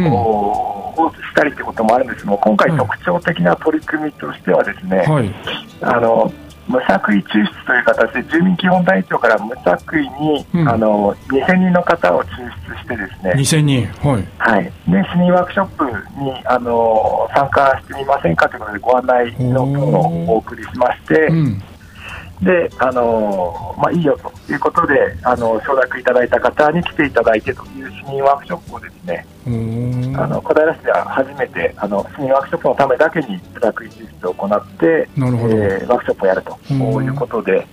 [0.98, 5.34] をしたりということもあるんですけど今回、特徴的な取り組みとしてはですね、はい、
[5.82, 6.34] あの
[6.68, 12.28] 無作為抽出という形で住民基本台帳から無作為に、うん、あの2000人の方を抽
[12.70, 13.34] 出してですね。
[13.36, 14.72] 2000人はい、はい、で
[15.12, 15.86] 市民ワークショップ
[16.20, 21.62] にあの参加してみませんかということでご案内の文をお送りしまして、うん、
[22.44, 29.26] であのまあ、いいよということであの承諾いただいた方に来ていただいてという市民ワークショップをですね
[30.18, 37.68] あの小平市では初めてあの市民ワークショップのためだけにプラクイ抽出を行ってなるほど、えー、ワークショップをやるということで。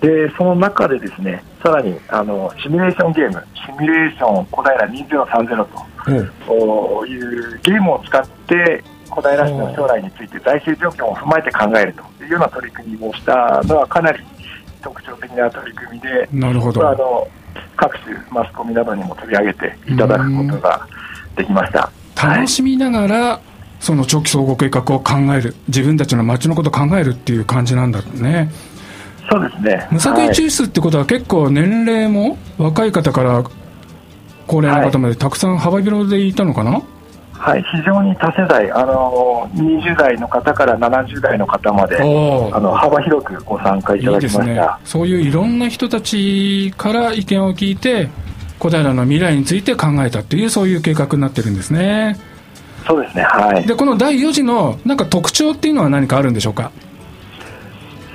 [0.00, 5.66] でその中でですねさらにあのシミュレーションゲームシミュレーション小平2030
[6.46, 14.24] というゲームを使って小平市の将来について財政状況を踏まえて考えるというような取り組みをしたのはかなり
[14.80, 16.88] 特徴的な取り組みでなるほど。
[16.88, 17.26] あの
[17.76, 20.86] 各種マスコミなどにも取り上げていただくことが
[21.36, 21.90] できました。
[22.16, 23.40] 楽しみながら、はい、
[23.80, 28.50] その長期総合計画を考える自分たちの街のことを考えるっていう感じなんだね。
[29.30, 29.88] そうですね。
[29.90, 33.42] 無作為抽出ってことは結構年齢も若い方から
[34.46, 36.82] 高齢の方までたくさん幅広でいたのかな、はい
[37.40, 48.10] はい、非常に多世代、あの20代の方から70代の方まで、あの幅広くご参加いただきましたいい、ね、そういういろんな人たちから意見を聞いて、
[48.58, 52.18] 小平の未来について考えたっていう、そういう計画になってるんですね。
[52.86, 56.72] そうですね、はい、でこの第4次のなんか特徴っていうのは何かあるんでしょうか？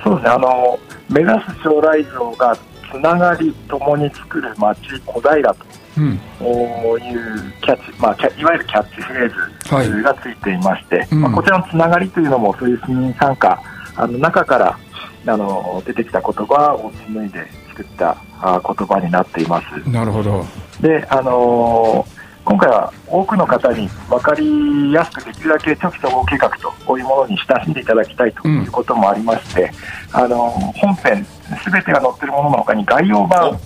[0.02, 2.56] そうですねあの目指す将来像が
[2.90, 5.64] つながりともに作る街小平と
[5.98, 13.62] うん、こういうキャッチ、まあ、いわゆるキャッチフレーズがついていまして、はいまあ、こちらのつながりというのも、そういう市民参加、
[13.96, 14.78] あの中から
[15.26, 19.90] あの出てきた言葉を紡いで作ったあ言葉になっています。
[19.90, 20.44] なるほど。
[20.80, 22.06] であの
[22.44, 29.72] 今回は多くの方に分かりやすくできるだけ長期総合計画とこういうものに親しんでいただきたいということもありまして、
[30.14, 31.26] うん、あの本編
[31.64, 33.58] すべてが載っているもののほかに概要版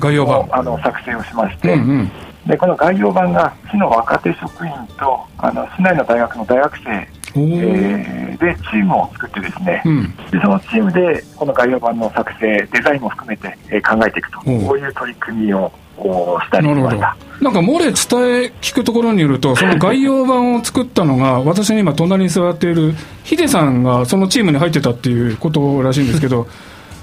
[0.00, 0.46] 概要版。
[0.50, 2.10] あの作成をしまして、うんうん、
[2.46, 17.16] でこの概要版が市の若手職員とあの市内の大学の大学生えー、でチームを作ってですね、うん、でそのチームでこの概要版の作成デザインも含めて、えー、考えていくとこういう取り組みをしたりしました。
[17.40, 26.46] なんか漏れ伝え聞くところによると その概要版を作ったのが私の今隣に座っているヒデさんがそのチームに入ってたっていうことらしいんですけど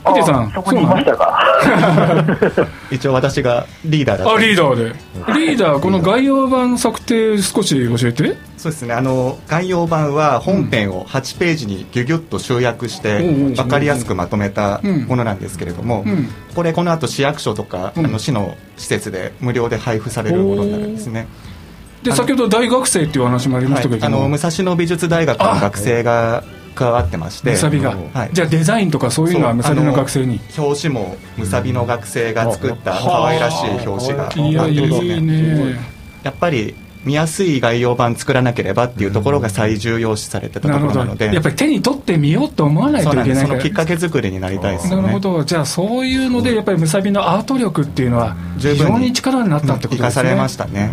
[0.07, 1.39] ヒデさん、そこにいましたか。
[2.89, 5.39] 一応私がリーダーだあ、リーダーで。
[5.39, 8.35] リーダー、この概要版策定少し教えて。
[8.57, 8.93] そうですね。
[8.93, 16.03] あの概要版は本編を8ページにギュギュッと集約して分かりやすくまとめたものなんですけれども、
[16.55, 21.27] これこの後市役所とか、あの市の施設で無料で配布されるものになるんですね。
[22.03, 26.43] で先ほど大学生っていう話もありましたけど、はい、あの武蔵野美術大学の学生が
[26.75, 27.51] 加わってまして。
[27.51, 30.39] むさびが、はい、じゃあデザインとかそういうのはむさびの学生に？
[30.57, 35.75] 表紙もむさびの学生が作った可愛らしい表紙がいやいいね。
[36.23, 41.33] やっぱり見やすい概要版作らなければっていうところが最重要視されてたところなので。
[41.33, 44.97] やっぱり手に取ってみようと思わないといけないそのきっかけ作りになりたいですね。
[44.97, 45.43] なるほど。
[45.43, 50.91] じゃあそういうのでやっぱりむさびのアート力っていうのは非常に力になったってことですね、生かされましたね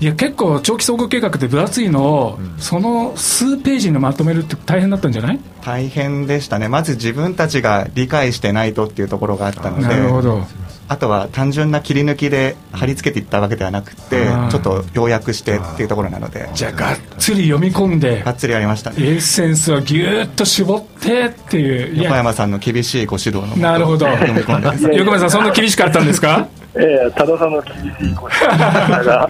[0.00, 5.40] いや結構長期総合計画って分厚いのを、うん、その数ページにまとめるって大変だったんじゃない？
[5.62, 6.68] 大変でしたね。
[6.68, 10.42] まず自分たちが理解してないとっていうところがあったのでなるほど。
[10.88, 16.48] あとは単純な切り抜きで貼り付けていったわけではなくてちょっと要約してっていうところなので。
[16.54, 24.08] じゃあがっつり読み込んでがっつりやりました、ね、エッセンスをぎゅっと絞ってっていう横山さんの厳しいご指導のなるほど。
[24.08, 26.48] 横山さんそんな厳しかったんですか？
[26.76, 28.58] ええ多田さんの厳しいご指導
[29.06, 29.28] が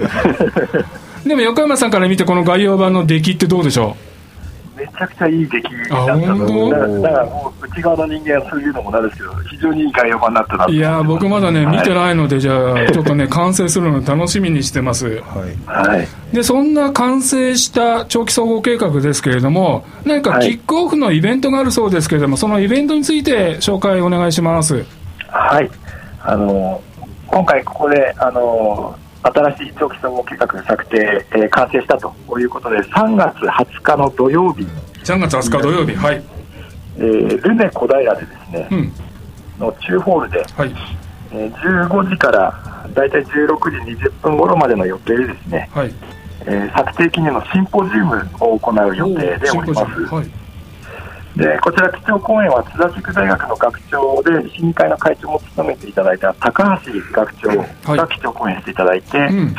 [1.25, 4.11] でも横山さんから見てこの概要版の出来ってどうでしょう？
[4.81, 6.97] めちゃくちゃいい出来だったの。
[6.97, 10.57] で、だからもう内側の人間はそういうのもなんですけど、非常にいい概要版になった。
[10.57, 15.07] ないや僕まだね、見てないので、じゃあ、ちょっとね、 完成するの楽しみにしてます。
[15.07, 15.21] はい。
[15.67, 24.83] はい、でそんな完成した長期総合計画ですけれども、何かキックオフのイベントがあるそうですけれども、そのイベントについて紹介お願いします。
[25.29, 25.71] はい。
[26.23, 26.81] あの
[27.31, 34.67] 今回ここであの新しい長期総合計画策定、えー、完成したということで、3月20日の土曜日、
[35.05, 36.25] 3月20日土曜日、はい、
[36.97, 38.93] えー、ルネ小平でですね、うん、
[39.59, 40.75] の中ホールで、はい、
[41.33, 41.55] えー、
[41.89, 43.57] 15時から大体16
[43.87, 45.95] 時20分頃までの予定でですね、はい。
[46.43, 50.25] えー、策定記念のシンポジウムを行う予定でおります。
[51.37, 59.55] でこちら基調講演は津田塾大学の学長で審議会の会長も務めていただいた高橋学長が基調講演していただいて、はいうん、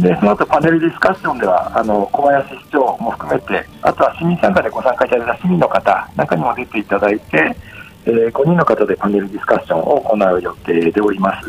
[0.00, 7.56] でその後パネルディスカッションではあの小林市長も含めてあとは市民参加でご参加いただいた市民の方中にも出ていただいて、
[8.06, 11.48] えー、5人の方でパネルディスカッションを行う予定でおります。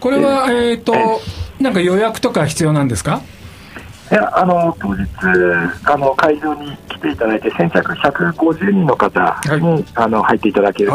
[0.00, 0.94] これは、えーと、
[1.60, 3.22] なんか予約とか必要なんですか？
[4.10, 5.04] いやあの当日
[5.84, 9.20] あの会場に来ていただいて先着150人の方
[9.56, 10.92] に、はい、あの入っていただける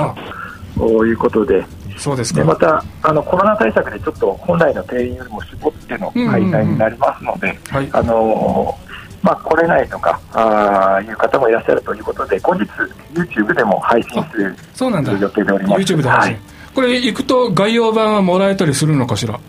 [0.77, 1.65] ということで。
[1.97, 2.43] そうですか。
[2.43, 7.57] またあのコロナ対策でちょっと本来の定員よりも絞っての開催になりますので、
[7.91, 8.77] あの
[9.23, 12.69] まあ、来れないとかあいう方もいらっしゃるということで後日
[13.15, 15.11] YouTube でも配信するそうなんだ。
[15.13, 15.81] 予定でおります。
[15.81, 16.41] YouTube で配信、はい、
[16.75, 19.39] これ行くと概要版はもらえたりするのかしら？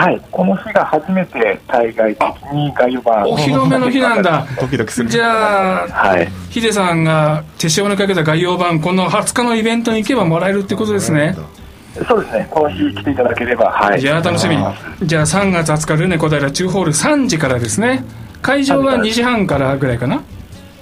[0.00, 4.46] はい、この日が初めて対外的に概要版お披露目の日なんだ。
[4.58, 5.10] ドキドキする。
[5.10, 11.36] じゃあ、はい、ヒデさんが手塩にかけた概要版この20日のイベントに行けばもらえるってことですね。
[12.08, 12.48] そうですね。
[12.50, 14.00] この日来ていただければはい。
[14.00, 14.56] じゃあ楽しみ。
[15.02, 18.02] じゃあ3月20日ルネ小平中ホール3時からですね。
[18.40, 20.22] 会場は2時半からぐらいかな。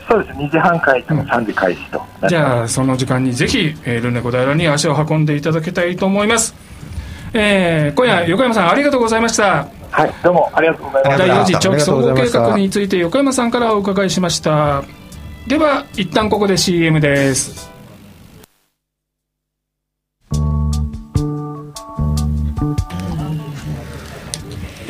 [0.08, 0.38] そうです。
[0.38, 6.54] 2時半開始の3時開始と、うん、じゃあその時間にぜひ、えー、ルネ小平に足を運んでいただきたいと思います
[7.32, 9.68] えー、今夜横山さんありがとうございました。
[9.90, 11.26] はいどうもありがとうございました。
[11.26, 14.82] 第4次長期総合計画について横山さんからお伺いしました。
[15.46, 17.70] では一旦ここで CM です。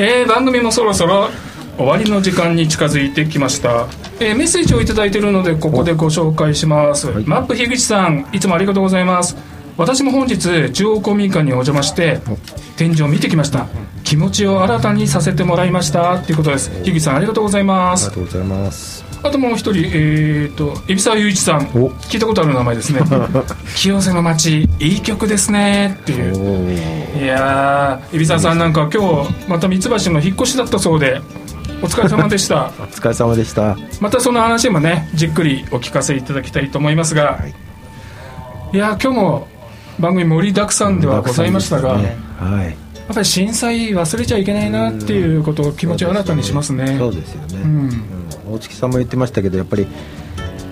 [0.01, 1.29] えー、番組もそろそろ
[1.77, 3.89] 終わりの時間に近づいてきました、
[4.21, 9.37] えー、メッセージを頂いているのでここでご紹介します、はい、マップ樋口さんいつもありがとうございます
[9.79, 12.21] 私も本日中央公民館にお邪魔して
[12.77, 13.69] 展示を見てきました。
[14.03, 16.71] 気持ちを新たにさせてもらいましたということです。
[16.83, 18.07] 樋口さんありがとうございます。
[18.07, 19.05] ありがとうございます。
[19.23, 21.61] あともう一人、えーと、海老沢雄一さん。
[21.61, 23.01] 聞いたことある名前ですね。
[23.77, 25.97] 清瀬の街いい曲ですね。
[26.03, 27.23] っていう。
[27.23, 31.21] いや海老沢さんなんか今日また三橋の引っ越しだったそうで
[31.83, 32.73] お疲れ様でした。
[32.81, 33.77] お疲れ様でした。
[34.01, 37.39] またその話もねじっくりお聞かせいただきたいと思いますが、は
[38.73, 39.49] い、いや今日も
[40.01, 46.97] 番組盛りだくさんではございましたが、ね、はい、やっぱり震災忘れちゃいけないなっていうことを気持ちを新たにしますね。
[46.99, 47.91] そうですよね、うん、
[48.55, 49.87] 大月さんも言ってましたけどやっぱり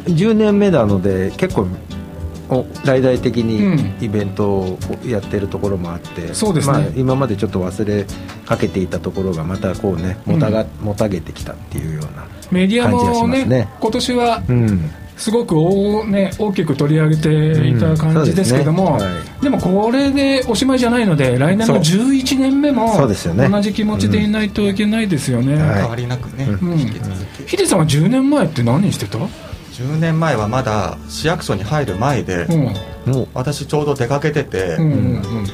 [0.05, 1.67] 10年目なので結構
[2.85, 8.07] 大々的にイベントをやってるところもあって、そうですね、まあ、今までちょっと忘れ
[8.47, 19.11] かけていたところがまたこうねもたが、うん、もたげてきたっていうようなメディアもね今年は、うんすごく大,、ね、大きく取り上げていた感じですけども、うんでね。
[19.11, 26.79] はい、でもこれでおしまいじゃないので来年の11年目も同じ気持ちでいないといけないですよね、うん、変わりなくね、うん、
[27.47, 32.45] ヒデさんは10年前って何してた？10年前はまだ市役所に入る前で、
[33.07, 35.47] うん、私ちょうど出かけてて、うんうんうん、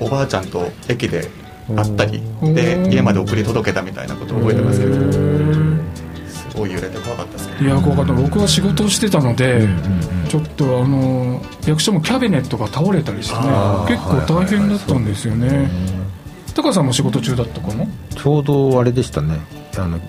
[0.00, 1.30] おばあちゃんと駅で
[1.68, 2.22] 会ったり
[2.54, 5.31] で家まで送り届けたみたいなことを覚えてますけど
[6.54, 8.12] ごい揺れて怖かったですいや怖かった。
[8.12, 9.68] 僕は仕事をしてたので、
[10.28, 13.42] ちょっとあの役所もキャビネットが倒れたりしてね
[13.88, 15.70] 結構大変だったんですよね、
[16.54, 19.38] 高さんも仕事中だったかなちょうどあれでしたね。
[19.76, 20.00] あの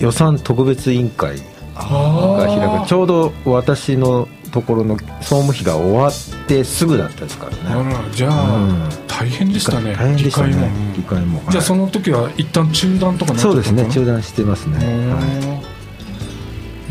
[0.00, 1.38] 予算特別委員会
[1.74, 2.88] が開く。
[2.88, 6.12] ちょうど私のところの総務費が終わっ
[6.46, 7.96] てすぐだったですからね。
[8.12, 9.94] じゃあ、うん、大変でしたね。
[9.96, 10.70] 大変でしたね。
[10.94, 11.42] 議会も。
[11.50, 13.88] じゃあその時は一旦中断とかそうですね。
[13.90, 15.73] 中断してますね、はい、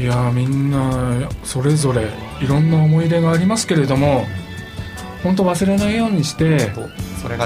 [0.04, 2.10] いやみんなそれぞれ
[2.42, 4.26] いろんな思い出がありますけれども
[5.24, 6.74] 本当忘れないようにして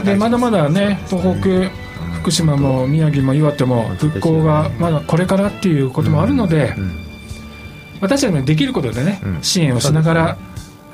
[0.04, 1.70] でまだまだね東北、
[2.22, 6.74] 福島も宮城も岩手も復興がまだこれからっていうこともあるので、
[8.02, 10.38] 私たちもできることでね、支援をしながら、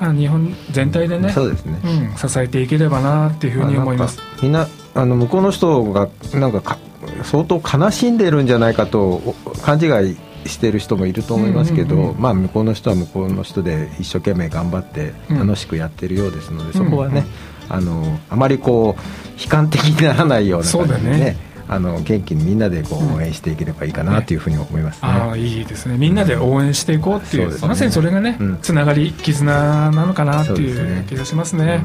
[0.00, 4.20] あ日本全体でねそうですね、うん、支えていければなっていうふうに思います。
[4.42, 6.76] みんなあの向こうの人がなんか
[7.22, 10.16] 相当悲しんでるんじゃないかと勘違い
[10.46, 17.24] してる人もいると思いますけど、うんうんうん、まあ、向こうの人は向こうの人で一生懸命頑張って楽しくやってるようですので、うん、そこはね、
[17.68, 21.54] あのあまりこう悲観的にならないような感じでねね。
[21.66, 25.96] あの元気にみんなでこう応援していければいいかなというふうに思います、ね、あいいですね。
[25.96, 31.82] みんなで応援していこうっていう、うん、まさにそれがね、うん、つながり絆なのかなっていう気がしますね、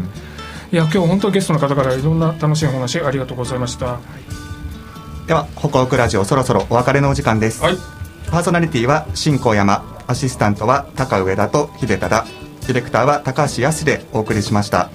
[0.72, 4.00] いや今日本当ゲストの方からいろんな楽しいお話ありがとうございました、
[5.28, 7.78] では北北ラジオそろそろお別れのお時間です、はい、
[8.28, 9.98] パーソナリティは新高山。
[10.08, 12.26] アシスタントは高上田と秀忠。
[12.68, 14.90] ディレクターは高橋康でお送りしました。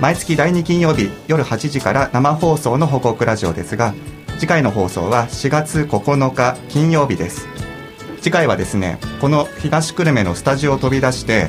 [0.00, 3.94] 毎月第2金曜日夜8時から生放送の報告ラジオですが
[4.38, 7.46] 次回の放送は4月9日金曜日です。
[8.20, 11.48] 次回はですねこの東久留米のスタジオを飛び出して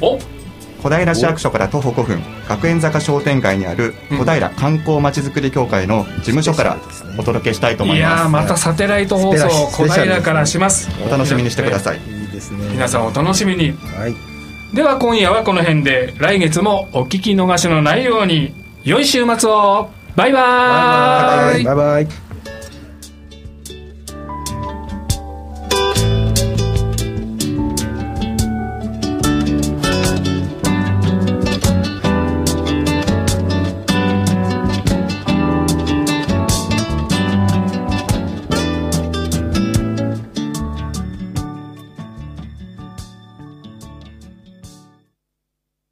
[0.82, 6.78] 小平市役所から徒歩5分学園坂商店街にある小平観光まちづくり協会の事務所から
[7.18, 10.90] お届けしたいと思います、いやまたサテライト放送小平からします。
[11.06, 12.20] お楽しみにしてください、い。
[12.26, 12.70] いですね。
[12.72, 14.16] 皆さんお楽しみに、はい。
[14.76, 18.54] では今夜はこの辺で来月もお聞き逃しのないように
[18.84, 19.90] 良い週末を。
[20.16, 21.64] バイバイ。
[21.64, 22.29] バイバイ